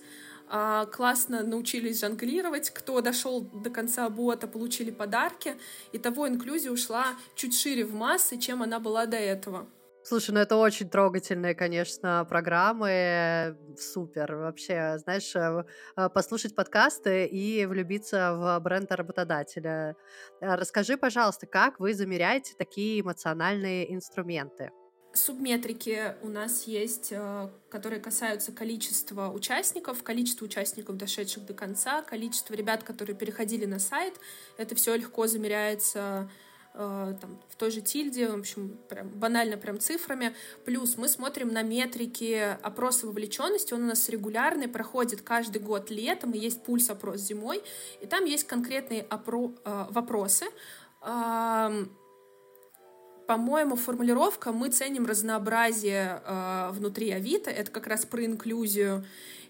а, 0.49 0.85
классно 0.85 1.43
научились 1.43 1.99
жонглировать, 1.99 2.69
кто 2.69 3.01
дошел 3.01 3.41
до 3.41 3.69
конца 3.69 4.09
бота, 4.09 4.47
получили 4.47 4.91
подарки, 4.91 5.57
и 5.91 5.97
того 5.97 6.27
инклюзия 6.27 6.71
ушла 6.71 7.07
чуть 7.35 7.57
шире 7.57 7.85
в 7.85 7.93
массы, 7.93 8.37
чем 8.37 8.63
она 8.63 8.79
была 8.79 9.05
до 9.05 9.17
этого. 9.17 9.67
Слушай, 10.07 10.31
ну 10.31 10.39
это 10.39 10.55
очень 10.55 10.89
трогательные, 10.89 11.53
конечно, 11.53 12.25
программы. 12.29 13.57
Супер. 13.77 14.37
Вообще, 14.37 14.97
знаешь, 14.99 15.35
э, 15.35 15.65
э, 15.97 16.07
послушать 16.07 16.55
подкасты 16.55 17.25
и 17.25 17.65
влюбиться 17.65 18.33
в 18.33 18.57
бренд 18.61 18.89
работодателя. 18.93 19.97
Э, 20.39 20.55
расскажи, 20.55 20.95
пожалуйста, 20.95 21.45
как 21.45 21.81
вы 21.81 21.93
замеряете 21.93 22.53
такие 22.57 23.01
эмоциональные 23.01 23.93
инструменты? 23.93 24.71
Субметрики 25.11 26.15
у 26.21 26.29
нас 26.29 26.67
есть, 26.67 27.11
которые 27.69 27.99
касаются 27.99 28.53
количества 28.53 29.27
участников, 29.29 30.03
количества 30.03 30.45
участников, 30.45 30.95
дошедших 30.95 31.45
до 31.45 31.53
конца, 31.53 32.01
количества 32.01 32.53
ребят, 32.53 32.83
которые 32.83 33.17
переходили 33.17 33.65
на 33.65 33.79
сайт. 33.79 34.13
Это 34.57 34.73
все 34.73 34.95
легко 34.95 35.27
замеряется 35.27 36.29
там, 36.77 37.41
в 37.49 37.55
той 37.55 37.71
же 37.71 37.81
тильде, 37.81 38.29
в 38.29 38.39
общем, 38.39 38.77
прям 38.87 39.09
банально 39.09 39.57
прям 39.57 39.79
цифрами. 39.79 40.35
Плюс 40.63 40.95
мы 40.95 41.07
смотрим 41.07 41.47
на 41.49 41.63
метрики 41.63 42.55
опроса 42.61 43.07
вовлеченности, 43.07 43.73
он 43.73 43.83
у 43.83 43.87
нас 43.87 44.07
регулярный, 44.09 44.67
проходит 44.67 45.21
каждый 45.21 45.59
год 45.59 45.89
летом, 45.89 46.31
и 46.31 46.37
есть 46.37 46.63
пульс-опрос 46.63 47.21
зимой, 47.21 47.63
и 47.99 48.05
там 48.05 48.25
есть 48.25 48.45
конкретные 48.45 49.03
опро- 49.03 49.57
э, 49.65 49.85
вопросы. 49.89 50.45
По-моему, 53.27 53.75
формулировка 53.75 54.51
«мы 54.51 54.69
ценим 54.69 55.05
разнообразие 55.05 56.21
э, 56.23 56.69
внутри 56.71 57.11
Авито», 57.11 57.49
это 57.49 57.71
как 57.71 57.87
раз 57.87 58.05
про 58.05 58.23
инклюзию, 58.23 59.03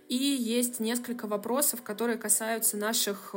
и 0.07 0.15
есть 0.15 0.79
несколько 0.79 1.27
вопросов, 1.27 1.83
которые 1.83 2.17
касаются 2.17 2.77
наших 2.77 3.35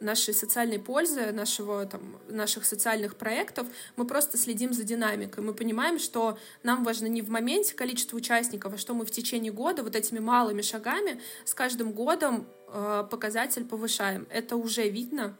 нашей 0.00 0.34
социальной 0.34 0.78
пользы, 0.78 1.32
нашего, 1.32 1.86
там, 1.86 2.20
наших 2.28 2.64
социальных 2.64 3.16
проектов, 3.16 3.66
мы 3.96 4.06
просто 4.06 4.36
следим 4.36 4.72
за 4.72 4.84
динамикой. 4.84 5.42
Мы 5.42 5.54
понимаем, 5.54 5.98
что 5.98 6.38
нам 6.62 6.84
важно 6.84 7.06
не 7.06 7.22
в 7.22 7.30
моменте 7.30 7.74
количество 7.74 8.16
участников, 8.16 8.74
а 8.74 8.78
что 8.78 8.94
мы 8.94 9.04
в 9.04 9.10
течение 9.10 9.52
года 9.52 9.82
вот 9.82 9.96
этими 9.96 10.18
малыми 10.18 10.62
шагами 10.62 11.20
с 11.44 11.54
каждым 11.54 11.92
годом 11.92 12.46
э, 12.68 13.06
показатель 13.10 13.64
повышаем. 13.64 14.26
Это 14.30 14.56
уже 14.56 14.88
видно. 14.88 15.36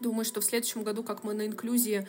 Думаю, 0.00 0.24
что 0.24 0.40
в 0.40 0.44
следующем 0.44 0.82
году, 0.82 1.02
как 1.02 1.24
мы 1.24 1.34
на 1.34 1.46
инклюзии 1.46 2.06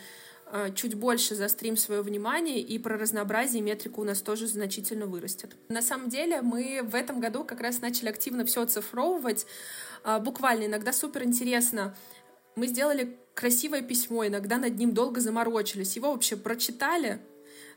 э, 0.51 0.73
чуть 0.75 0.95
больше 0.95 1.35
заострим 1.35 1.77
свое 1.77 2.01
внимание, 2.01 2.59
и 2.59 2.77
про 2.79 2.97
разнообразие 2.97 3.61
метрика 3.61 3.99
у 3.99 4.03
нас 4.03 4.21
тоже 4.21 4.47
значительно 4.47 5.05
вырастет. 5.05 5.55
На 5.69 5.81
самом 5.81 6.09
деле 6.09 6.41
мы 6.41 6.81
в 6.83 6.95
этом 6.95 7.19
году 7.19 7.43
как 7.43 7.61
раз 7.61 7.81
начали 7.81 8.09
активно 8.09 8.45
все 8.45 8.63
оцифровывать, 8.63 9.45
буквально 10.19 10.65
иногда 10.65 10.93
супер 10.93 11.23
интересно. 11.23 11.95
Мы 12.55 12.67
сделали 12.67 13.17
красивое 13.35 13.81
письмо, 13.81 14.25
иногда 14.25 14.57
над 14.57 14.77
ним 14.77 14.93
долго 14.93 15.21
заморочились. 15.21 15.95
Его 15.95 16.11
вообще 16.11 16.35
прочитали, 16.35 17.19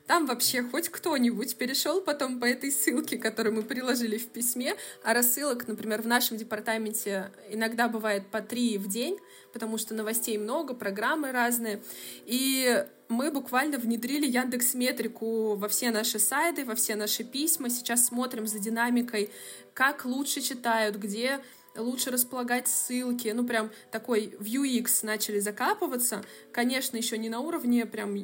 там 0.07 0.27
вообще 0.27 0.63
хоть 0.63 0.89
кто-нибудь 0.89 1.57
перешел 1.57 2.01
потом 2.01 2.41
по 2.41 2.45
этой 2.45 2.73
ссылке, 2.73 3.17
которую 3.17 3.55
мы 3.55 3.63
приложили 3.63 4.19
в 4.19 4.27
письме, 4.27 4.75
а 5.05 5.15
рассылок, 5.15 5.69
например, 5.69 6.03
в 6.03 6.07
нашем 6.07 6.37
департаменте 6.37 7.31
иногда 7.49 7.89
бывает 7.89 8.27
по 8.27 8.41
три 8.41 8.77
в 8.77 8.89
день, 8.89 9.19
потому 9.53 9.79
что 9.79 9.95
новостей 9.95 10.37
много, 10.37 10.75
программы 10.75 11.31
разные. 11.31 11.81
И 12.27 12.85
мы 13.09 13.31
буквально 13.31 13.79
внедрили 13.79 14.27
Яндекс 14.27 14.75
Метрику 14.75 15.55
во 15.55 15.69
все 15.69 15.93
наши 15.93 16.19
сайты, 16.19 16.65
во 16.65 16.75
все 16.75 16.97
наши 16.97 17.23
письма. 17.23 17.71
Сейчас 17.71 18.07
смотрим 18.07 18.49
за 18.49 18.59
динамикой, 18.59 19.31
как 19.75 20.05
лучше 20.05 20.41
читают, 20.41 20.97
где 20.97 21.39
лучше 21.77 22.11
располагать 22.11 22.69
ссылки, 22.69 23.29
ну 23.29 23.45
прям 23.45 23.71
такой 23.91 24.35
в 24.39 24.45
UX 24.45 25.05
начали 25.05 25.39
закапываться, 25.39 26.23
конечно, 26.53 26.97
еще 26.97 27.19
не 27.19 27.29
на 27.29 27.41
уровне 27.41 27.87
прям 27.87 28.15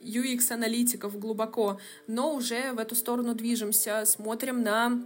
UX-аналитиков 0.00 1.18
глубоко, 1.18 1.80
но 2.06 2.34
уже 2.34 2.72
в 2.72 2.78
эту 2.78 2.94
сторону 2.94 3.34
движемся, 3.34 4.04
смотрим 4.04 4.62
на 4.62 5.02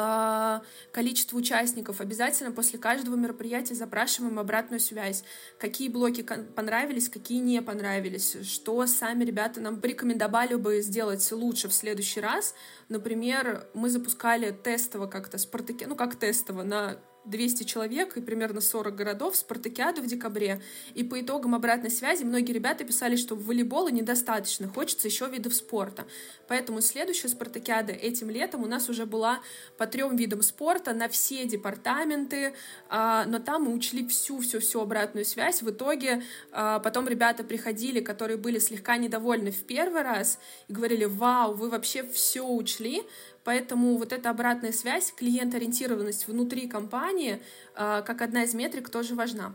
а, 0.00 0.62
количество 0.92 1.36
участников. 1.36 2.00
Обязательно 2.00 2.52
после 2.52 2.78
каждого 2.78 3.16
мероприятия 3.16 3.74
запрашиваем 3.74 4.38
обратную 4.38 4.78
связь. 4.78 5.24
Какие 5.58 5.88
блоки 5.88 6.22
понравились, 6.22 7.08
какие 7.08 7.40
не 7.40 7.60
понравились, 7.60 8.36
что 8.44 8.86
сами 8.86 9.24
ребята 9.24 9.60
нам 9.60 9.80
порекомендовали 9.80 10.54
бы 10.54 10.80
сделать 10.82 11.28
лучше 11.32 11.68
в 11.68 11.74
следующий 11.74 12.20
раз. 12.20 12.54
Например, 12.88 13.66
мы 13.74 13.90
запускали 13.90 14.56
тестово 14.62 15.08
как-то 15.08 15.36
Спартаки, 15.36 15.84
ну 15.84 15.96
как 15.96 16.16
тестово, 16.16 16.62
на 16.62 16.98
200 17.24 17.64
человек 17.64 18.16
и 18.16 18.20
примерно 18.20 18.60
40 18.60 18.94
городов 18.94 19.36
спартакиаду 19.36 20.02
в 20.02 20.06
декабре. 20.06 20.60
И 20.94 21.04
по 21.04 21.20
итогам 21.20 21.54
обратной 21.54 21.90
связи 21.90 22.24
многие 22.24 22.52
ребята 22.52 22.84
писали, 22.84 23.16
что 23.16 23.34
волейбола 23.34 23.88
недостаточно, 23.88 24.68
хочется 24.68 25.08
еще 25.08 25.28
видов 25.28 25.54
спорта. 25.54 26.06
Поэтому 26.46 26.80
следующая 26.80 27.28
спартакиада 27.28 27.92
этим 27.92 28.30
летом 28.30 28.62
у 28.62 28.66
нас 28.66 28.88
уже 28.88 29.06
была 29.06 29.40
по 29.76 29.86
трем 29.86 30.16
видам 30.16 30.42
спорта 30.42 30.94
на 30.94 31.08
все 31.08 31.44
департаменты, 31.44 32.54
а, 32.88 33.24
но 33.26 33.38
там 33.38 33.64
мы 33.64 33.74
учли 33.74 34.06
всю-всю-всю 34.06 34.80
обратную 34.80 35.24
связь. 35.24 35.62
В 35.62 35.70
итоге 35.70 36.22
а, 36.50 36.78
потом 36.78 37.08
ребята 37.08 37.44
приходили, 37.44 38.00
которые 38.00 38.36
были 38.36 38.58
слегка 38.58 38.96
недовольны 38.96 39.50
в 39.50 39.64
первый 39.64 40.02
раз 40.02 40.38
и 40.68 40.72
говорили, 40.72 41.04
вау, 41.04 41.54
вы 41.54 41.68
вообще 41.68 42.02
все 42.02 42.46
учли, 42.46 43.02
Поэтому 43.48 43.96
вот 43.96 44.12
эта 44.12 44.28
обратная 44.28 44.72
связь, 44.72 45.10
клиент-ориентированность 45.10 46.28
внутри 46.28 46.68
компании, 46.68 47.40
а, 47.74 48.02
как 48.02 48.20
одна 48.20 48.42
из 48.42 48.52
метрик, 48.52 48.90
тоже 48.90 49.14
важна. 49.14 49.54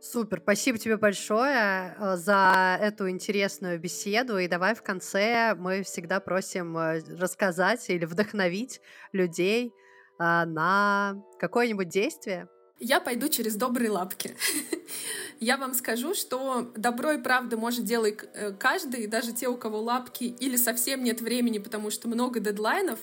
Супер, 0.00 0.40
спасибо 0.42 0.78
тебе 0.78 0.96
большое 0.96 1.94
э, 1.98 2.16
за 2.16 2.78
эту 2.80 3.10
интересную 3.10 3.78
беседу. 3.78 4.38
И 4.38 4.48
давай 4.48 4.74
в 4.74 4.82
конце 4.82 5.54
мы 5.54 5.82
всегда 5.82 6.20
просим 6.20 6.78
э, 6.78 7.02
рассказать 7.18 7.90
или 7.90 8.06
вдохновить 8.06 8.80
людей 9.12 9.74
а, 10.18 10.46
на 10.46 11.22
какое-нибудь 11.38 11.90
действие. 11.90 12.48
Я 12.84 12.98
пойду 12.98 13.28
через 13.28 13.54
добрые 13.54 13.92
лапки. 13.92 14.34
Я 15.40 15.56
вам 15.56 15.72
скажу, 15.72 16.14
что 16.14 16.72
добро 16.76 17.12
и 17.12 17.22
правда 17.22 17.56
может 17.56 17.84
делать 17.84 18.18
э, 18.34 18.50
каждый, 18.58 19.06
даже 19.06 19.32
те, 19.32 19.46
у 19.46 19.56
кого 19.56 19.80
лапки 19.80 20.24
или 20.24 20.56
совсем 20.56 21.04
нет 21.04 21.20
времени, 21.20 21.58
потому 21.58 21.92
что 21.92 22.08
много 22.08 22.40
дедлайнов. 22.40 22.98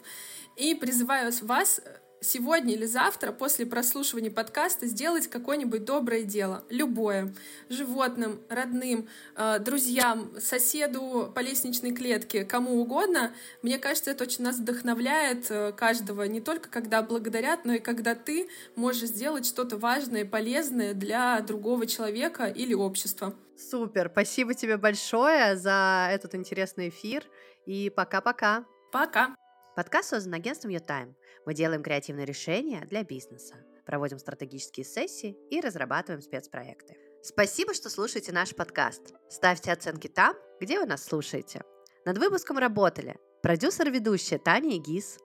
И 0.58 0.76
призываю 0.76 1.32
вас 1.44 1.80
сегодня 2.22 2.74
или 2.74 2.86
завтра 2.86 3.32
после 3.32 3.66
прослушивания 3.66 4.32
подкаста 4.32 4.88
сделать 4.88 5.28
какое-нибудь 5.28 5.86
доброе 5.86 6.24
дело, 6.24 6.64
любое, 6.70 7.34
животным, 7.70 8.42
родным, 8.50 9.08
э, 9.36 9.60
друзьям, 9.60 10.32
соседу 10.40 11.32
по 11.34 11.40
лестничной 11.40 11.94
клетке, 11.94 12.46
кому 12.46 12.80
угодно. 12.82 13.34
Мне 13.62 13.78
кажется, 13.78 14.12
это 14.12 14.24
очень 14.24 14.44
нас 14.44 14.58
вдохновляет 14.58 15.50
э, 15.50 15.72
каждого, 15.74 16.24
не 16.24 16.42
только 16.42 16.70
когда 16.70 17.02
благодарят, 17.02 17.66
но 17.66 17.74
и 17.74 17.80
когда 17.80 18.16
ты 18.16 18.50
можешь 18.76 19.10
сделать 19.10 19.46
что-то 19.46 19.78
важное, 19.78 20.26
полезное 20.26 20.94
для 20.94 21.40
другого 21.42 21.86
человека 21.86 22.46
или 22.46 22.74
общества. 22.74 23.34
Супер, 23.58 24.10
спасибо 24.12 24.54
тебе 24.54 24.78
большое 24.78 25.58
за 25.58 26.10
этот 26.12 26.36
интересный 26.36 26.90
эфир 26.90 27.24
и 27.66 27.90
пока-пока. 27.90 28.66
Пока. 28.92 29.36
Подкаст 29.76 30.10
создан 30.10 30.34
агентством 30.34 30.72
YouTime. 30.72 31.14
Мы 31.50 31.56
делаем 31.56 31.82
креативные 31.82 32.28
решения 32.28 32.86
для 32.86 33.04
бизнеса, 33.04 33.56
проводим 33.84 34.20
стратегические 34.20 34.86
сессии 34.86 35.36
и 35.50 35.60
разрабатываем 35.62 36.22
спецпроекты. 36.22 36.96
Спасибо, 37.24 37.74
что 37.74 37.90
слушаете 37.90 38.32
наш 38.32 38.54
подкаст. 38.54 39.16
Ставьте 39.32 39.72
оценки 39.72 40.08
там, 40.08 40.36
где 40.62 40.80
вы 40.80 40.86
нас 40.86 41.04
слушаете. 41.04 41.64
Над 42.06 42.20
выпуском 42.20 42.60
работали 42.60 43.18
продюсер-ведущая 43.42 44.38
Таня 44.38 44.78
Игис, 44.78 45.18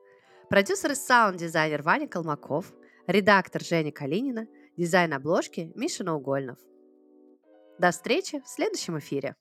продюсер 0.49 0.93
и 0.93 0.95
саунд-дизайнер 0.95 1.83
Ваня 1.83 2.09
Колмаков, 2.09 2.73
редактор 3.07 3.63
Женя 3.63 3.93
Калинина, 3.93 4.47
дизайн 4.79 5.13
обложки 5.13 5.73
Миша 5.75 6.05
Наугольнов. 6.05 6.57
До 7.79 7.91
встречи 7.91 8.41
в 8.41 8.49
следующем 8.49 8.99
эфире. 8.99 9.37